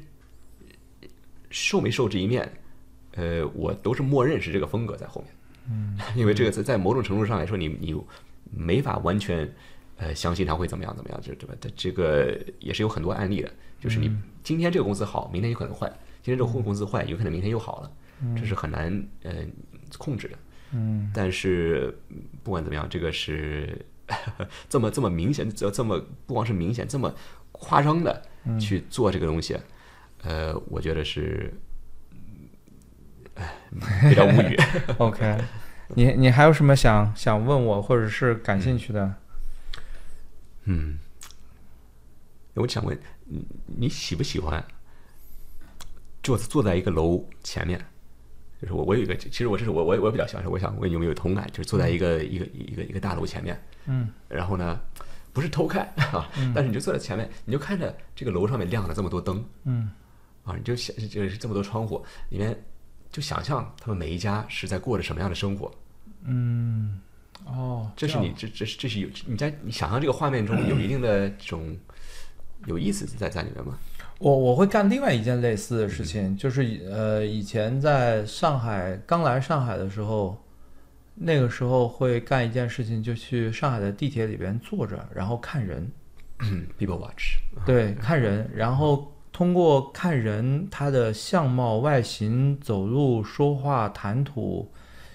[1.49, 2.51] 受没受这一面，
[3.15, 5.31] 呃，我都是默认是这个风格在后面，
[5.71, 7.95] 嗯， 因为这个在在某种程度上来说，你你
[8.51, 9.49] 没法完全
[9.97, 11.55] 呃相信他会怎么样怎么样，就对吧？
[11.61, 13.49] 这这个也是有很多案例的，
[13.79, 14.11] 就是你
[14.43, 15.89] 今天这个公司好，明天有可能坏。
[16.23, 17.91] 今天这个公司坏，有可能明天又好了，
[18.35, 19.33] 这是很难呃
[19.97, 20.37] 控制的。
[20.71, 21.95] 嗯，但是
[22.41, 23.85] 不管怎么样，这个是
[24.69, 27.13] 这么这么明显，这这么不光是明显，这么
[27.51, 28.21] 夸张的
[28.57, 29.59] 去做这个东西，
[30.23, 31.53] 呃，我觉得是，
[33.35, 33.53] 哎，
[34.09, 34.57] 比较无语。
[34.99, 35.37] OK，
[35.89, 39.13] 你你还有什么想想问我或者是感兴趣的？
[40.63, 40.97] 嗯，
[42.53, 44.65] 我想问你，你喜不喜欢？
[46.23, 47.77] 坐坐在一个楼前面，
[48.61, 54.79] 就是我我有一个，其实我这是我我我比较喜欢，我想问你有没有同感，就是坐在一个一个一个一个大楼前面，嗯，然后呢，
[55.33, 59.91] 不是偷看啊，但是你就坐在前面，你就看着这个楼上面亮了这么多灯，嗯，
[60.45, 62.57] 啊，你就想就是这么多窗户里面，
[63.11, 65.69] 就想象他们每一家是在过着什么样的生活，
[66.23, 67.01] 嗯，
[67.45, 71.75] 哦，这是你这这是这是有你在你想象这个画面中有一定的这种
[72.67, 73.77] 有意思在在里面吗？
[74.19, 80.41] 我我会干另外一件类似的事情，就是呃，以前在上海刚来上海的时候，
[81.15, 85.91] 那个时候会干一件事情，就去上海的地铁里边坐着，然后看人
[86.79, 94.71] ，people watch，对，看人，然后通过看人他的相貌、外形、走路、说话、谈吐、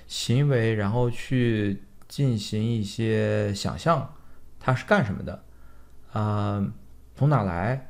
[0.07, 4.15] 行为，然后去进行一些想象，
[4.61, 5.43] 他是干什么的，
[6.13, 6.67] 啊，
[7.15, 7.88] 从哪来？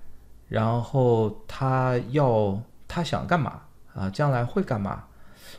[0.48, 3.60] 然后他要他想干嘛
[3.94, 4.10] 啊？
[4.10, 5.04] 将来会干嘛？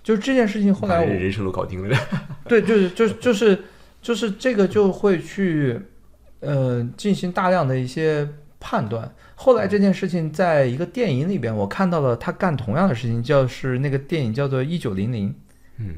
[0.04, 1.98] 就是这件事情后来我人生都搞定了。
[2.48, 3.64] 对，就是就就是
[4.02, 5.80] 就是这个就会去
[6.40, 8.28] 呃进行大量的一些
[8.60, 9.12] 判断。
[9.36, 15.30] 后来这件事情在一个电影里边，我看到了他干同样的事情，就是那个电影叫做《一九零零》。
[15.78, 15.96] 嗯，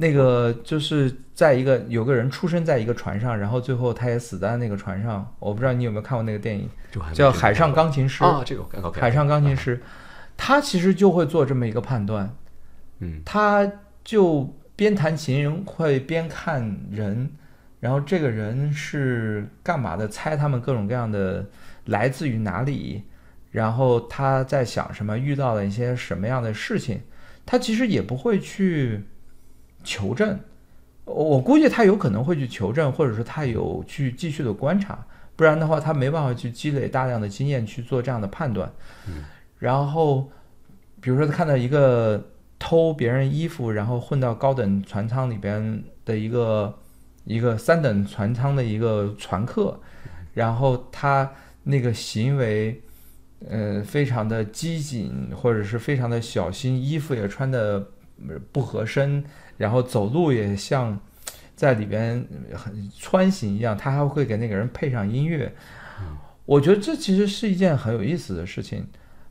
[0.00, 5.34] 那个就是在一个有个人出生在一个船上，然后最后他也死在那个船上。
[5.40, 6.70] 我不知道你有没有看过那个电影，
[7.12, 8.22] 叫《海上钢琴师》。
[8.26, 8.92] 啊，这个我看过。
[8.92, 9.82] 海上钢琴师，
[10.36, 12.32] 他其实就会做这么一个判断，
[13.00, 13.68] 嗯他
[14.04, 17.28] 就边弹琴会边看人，
[17.80, 21.44] 然后这个人是干嘛的，猜他们各种各样的
[21.86, 23.02] 来自于哪里，
[23.50, 27.00] 然后他在想什么，遇到了一些什么样的事情，
[27.44, 29.02] 他其实也不会去
[29.88, 30.38] 求证。
[31.06, 35.06] 我我估计他有可能会去求证，或者说他有去继续的观察，
[35.36, 38.70] 不然的话他没办法去积累大量的经验去做这样的判断。
[39.58, 40.30] 然后，
[41.00, 42.22] 比如说他看到一个
[42.58, 46.78] 偷别人衣服，然后混到高等船舱里边的一个
[47.24, 49.80] 一个三等船舱的一个船客，
[50.34, 51.32] 然后他
[51.64, 52.82] 那个行为，
[53.48, 57.88] 呃，非常的机警，或者是非常的小心，衣服也穿的
[58.52, 59.22] 不合身，
[59.56, 60.98] 然后走路也像
[61.54, 65.52] 在里边很穿行一样，他还会给那个人配上音乐。
[66.44, 68.86] 我觉得这其实是一件很有意思的事情。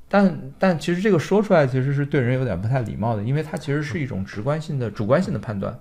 [0.09, 5.77] 但但其实这个说出来其实是对人有点不太礼貌的，因为它其实是一种直观性的、主观性的判断。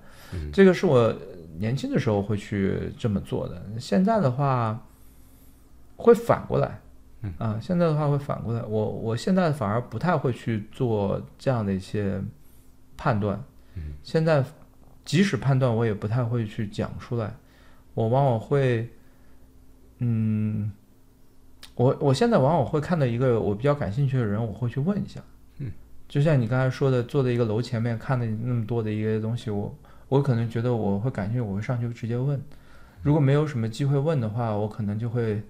[0.53, 1.15] 这个是我
[1.59, 4.85] 年轻的时候会去这么做的，现在的话
[5.97, 6.81] 会反过来。
[7.39, 12.21] 啊，现在的话会反过来，我我现在反而不太会去做这样的一些
[12.97, 13.43] 判断。
[14.03, 14.45] 现在
[15.05, 17.35] 即使判断，我也不太会去讲出来，
[17.95, 18.89] 我往往会，
[19.99, 20.73] 嗯。
[21.75, 25.21] 我我现在往往会看到一个我比较感兴趣的人，我会去问一下。
[25.59, 25.71] 嗯，
[26.09, 29.77] 就像你刚才说的，坐在一个楼前面看的那么多的一些东西，我
[30.09, 32.41] 我可能觉得我会感兴趣，我会上去直接问。
[33.03, 35.43] 如果没有什么机会问的话，我可能就会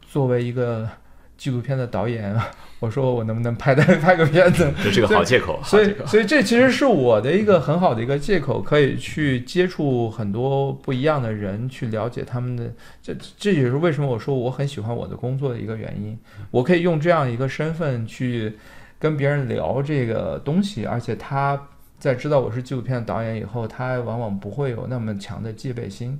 [0.00, 0.90] 作为一个
[1.36, 2.34] 纪录片的导演，
[2.80, 4.72] 我说我能不能拍的 拍个片子？
[4.82, 5.94] 这是个好借口，所以。
[6.06, 12.70] 所以这其实是我的一个很好的一个借口，可以去接触很多不一样的人，去了解他们的。
[13.02, 16.18] 这这也是为什么我说我很喜欢我的工作的一个原因。
[16.50, 18.56] 我可以用这样一个身份去
[18.98, 21.60] 跟别人聊这个东西，而且他
[21.98, 26.18] 在知道我是纪录片的导演以后，他往往不会有那么强的戒备心。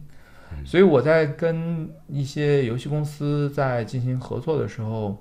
[0.64, 5.16] 所以我在跟一些游戏公司在进行合作的时候，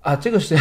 [0.00, 0.54] 啊，这个是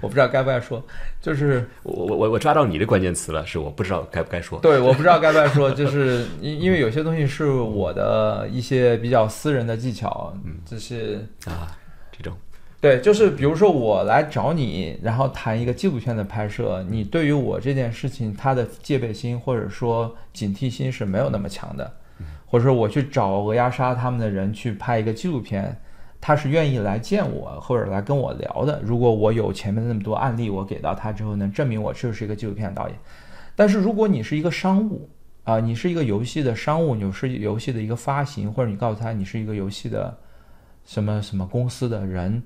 [0.00, 0.82] 我不知道该不该说，
[1.20, 4.58] 就是我我我我抓到你的关键词了，是我不知道该不该说。
[4.60, 10.56] 对，我不知道该不该说，就是因因为有些东西是我的一些比较私人的技巧，嗯。
[10.64, 11.76] 就是啊，
[12.10, 12.34] 这种
[12.80, 21.92] 对，就是比如说我来找你，然后谈一个纪录片的拍摄，你对于我这件事情，他的戒备心或者说警惕心是没有那么强的，
[22.46, 25.76] 或者说我去找鹅鸭杀他们的人去拍一个纪录片，
[26.20, 28.80] 他是愿意来见我或者来跟我聊的。
[28.84, 32.96] 如果我有前面那么多案例，我给到他之后，能证明我就是一个纪录片导演。
[33.56, 35.10] 但是如果你是一个商务
[35.42, 40.16] 啊、你是一个游戏的商务，你是游戏的一个发行，或者你告诉他你是一个游戏的
[40.84, 42.42] 什么什么公司的人，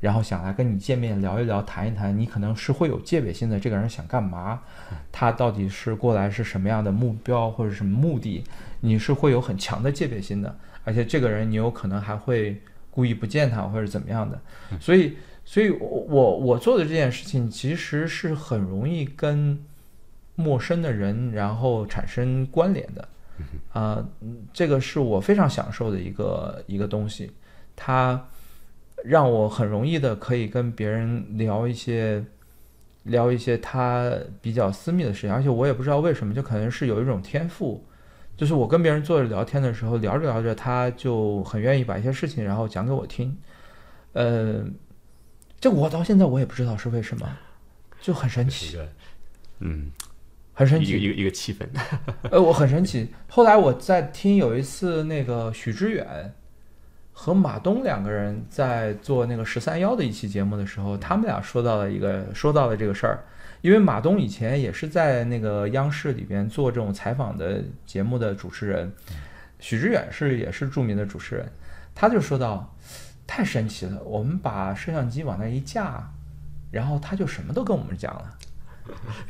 [0.00, 3.58] 然后想来跟你见面聊一聊、谈一谈，你可能是会有戒备心的。
[3.58, 4.62] 这个人想干嘛？
[5.10, 8.44] 他到底是过来是什么样的目标或者什么目的？
[8.80, 12.60] 你是会有很强的戒备心的，而且这个人你有可能还会
[12.90, 14.40] 故意不见他或者怎么样的。
[14.78, 19.58] 所以，所以我我我做的这件事情其实是很容易跟
[20.34, 23.08] 陌生的人然后产生关联的。
[23.72, 27.30] 啊、嗯这个是我非常享受的一个一个东西，
[27.74, 28.22] 它
[29.04, 32.24] 让我很容易的可以跟别人聊一些
[33.04, 37.84] 聊一些他比较私密的事情，而且我也不知道为什么，就可能是有一种天赋，
[38.36, 43.36] 就是我跟别人坐着聊天的时候，聊着聊着他就很愿意把一些事情然后讲给我听，
[44.12, 44.64] 呃，
[45.60, 47.28] 这我到现在我也不知道是为什么，
[48.00, 48.76] 就很神奇，
[49.60, 49.90] 嗯，
[50.52, 50.98] 很神奇一个。
[50.98, 51.64] 一个一个气氛。
[52.30, 53.08] 呃，我很神奇。
[53.28, 56.34] 后来我在听有一次那个许知远
[57.18, 63.24] 和马东两个人在做那个十三幺的一期节目的时候，他们俩说到了一个说到了这个事儿。
[63.62, 68.92] 因为马东以前也是在那个央视里边做这种采访的节目的主持人，
[69.58, 71.50] 许知远是也是著名的主持人，
[71.94, 72.76] 他就说到，
[73.26, 76.06] 太神奇了，我们把摄像机往那一架，
[76.70, 78.30] 然后他就什么都跟我们讲了。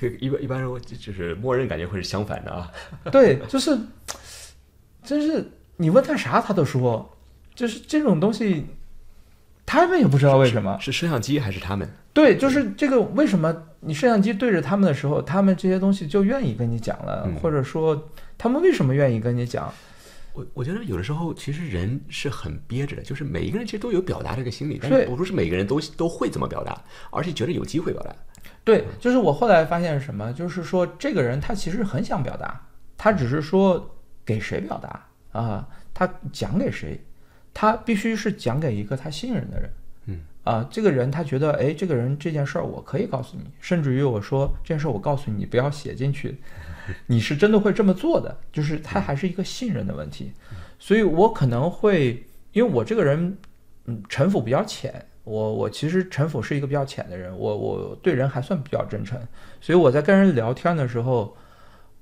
[0.21, 0.69] 一般一般人
[0.99, 2.71] 就是默认感觉会是相反的啊。
[3.13, 3.79] 对，就是，
[5.05, 7.16] 真是你问他啥他都说，
[7.57, 8.67] 就是这种东西，
[9.65, 10.79] 他们也不知道为什么。
[10.81, 11.89] 是摄像机还是他们？
[12.13, 19.73] 对，就是这个为什么你摄像机对着他们的时候，他们这些东西就愿意跟你讲了，嗯或者说他们为什么愿意跟你讲？
[20.33, 26.79] 我我觉得有的时候其实人是很憋着的，就是每一个人其实都有表达这个心理，但不是每个人都都会这么表达，
[27.11, 28.15] 而且觉得有机会表达。
[28.63, 32.61] 对，就是我后来发现是什么，就是说这个人他其实很想表达，
[32.99, 33.97] 他只是说
[34.27, 35.07] 给谁表达
[35.39, 37.03] 啊，他讲给谁，
[37.59, 39.71] 他必须是讲给一个他信任的人。
[40.09, 46.37] 嗯啊，这个人他觉得，哎，这个人这件事儿我可以告诉你，甚至于我说这件事儿我告诉你，你不要写进去，
[47.09, 50.33] 你是真的会这么做的，就是他还是一个信任的问题，
[50.79, 52.23] 所以我可能会，
[52.53, 53.39] 因为我这个人，
[53.87, 59.19] 嗯，城府比较浅，我我其实城府是一个比较浅的人，我我对人还算比较真诚，
[59.63, 61.35] 所以我在跟人聊天的时候，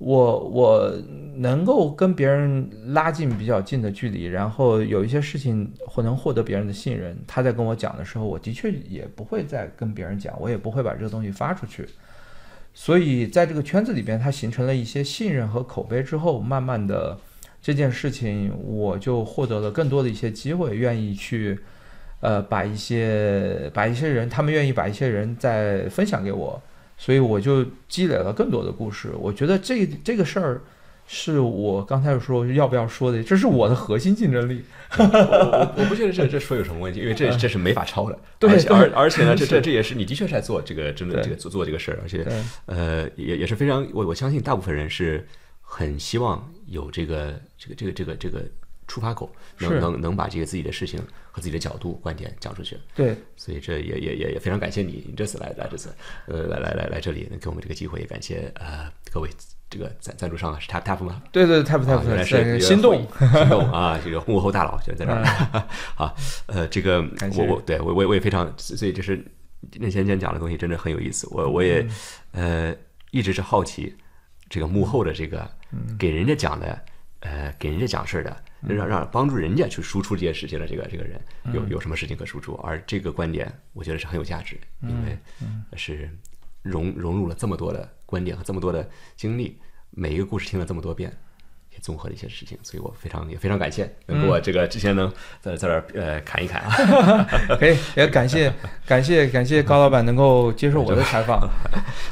[0.07, 0.95] 我我
[1.37, 11.89] 能够跟别人拉近比较近的距离，然后有一些事情或能获得别人的信任，他在跟我讲的时候，我的确也不会再跟别人讲，我也不会把这个东西发出去。
[12.75, 17.19] 所以在这个圈子里边，它形成了一些信任和口碑之后，慢慢的
[17.63, 21.59] 这件事情我就获得了更多的一些机会，愿意去
[22.21, 26.63] 呃把一些把一些人，他们愿意把一些人再分享给我，
[26.97, 29.11] 所以我就积累了更多的故事。
[29.19, 30.63] 我觉得这这个事儿
[31.07, 34.65] 是我刚才说要不要说的，这是我的核心竞争力。
[34.97, 38.19] 我我我不觉得这这说有什么问题，因为这这是没法抄的。
[38.39, 42.27] 对而且而而且呢，这这这也是你的确是在做这个真的这个做做这个事儿，而且
[42.67, 45.27] 呃也也是非常我我相信大部分人是
[45.61, 48.43] 很希望有这个这个这个这个这个
[48.95, 51.01] 出发口，能能能把这个自己的事情
[51.33, 52.79] 和自己的角度观点讲出去。
[52.95, 55.93] 对，所以这也也也也非常感谢你，你这次来来这次，
[56.29, 59.29] 呃，来来来来这里能，给我们这个机会，也感谢呃各位
[59.69, 61.25] 这个赞赞助商啊，是 Tap Tap 吗？
[61.33, 64.01] 对对，tap 啊 tap，原来是对心动，心动啊！
[64.05, 65.23] 这个幕后大佬就在这儿
[65.99, 66.15] 啊，
[66.47, 67.03] 呃，这个
[67.37, 69.21] 我我对我我我也非常，所以就是
[69.81, 71.85] 那先前讲的东西真的很有意思，我我也
[72.31, 72.77] 嗯呃
[73.11, 73.93] 一直是好奇
[74.49, 76.81] 这个幕后的这个嗯给人家讲的。
[77.27, 82.55] 呃，给人家讲事儿的，让让帮助人家去输出这些事情的这个这个人，嗯有有什么事情可输出？
[82.63, 86.09] 而这个观点，我觉得是很有价值，因为嗯是
[86.63, 89.59] 融融入了这么多的观点和这么多的经历，
[89.91, 91.17] 每一个故事听了这么多遍，
[91.75, 97.27] 也综合了一些事情，所以我非常也非常感谢能给我这个之前能在在这儿呃侃一侃啊，
[97.61, 98.53] 可以，也感谢
[98.87, 101.41] 感谢感谢高老板能够接受我的采访，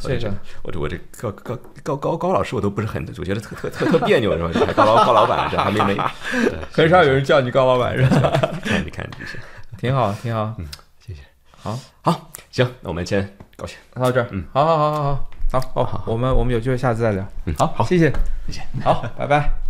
[0.01, 0.33] 这 个
[0.63, 4.73] 我这我这高高高高高老师我都不是很，我觉得特特特特别扭是吧？
[4.75, 5.97] 高老高老板这还没没，
[6.73, 8.31] 很少有人叫你高老板是吧？
[8.65, 9.39] 看你看这些，
[9.79, 10.67] 挺好挺好，嗯
[11.07, 11.21] 谢谢，
[11.57, 15.29] 好，好，行，那我们先高兴，到这儿，嗯，好好好好好
[15.61, 18.11] 好好，我们我们有机会下次再聊，嗯好，好谢谢，
[18.47, 18.63] 谢谢。
[18.83, 19.62] 好，拜拜。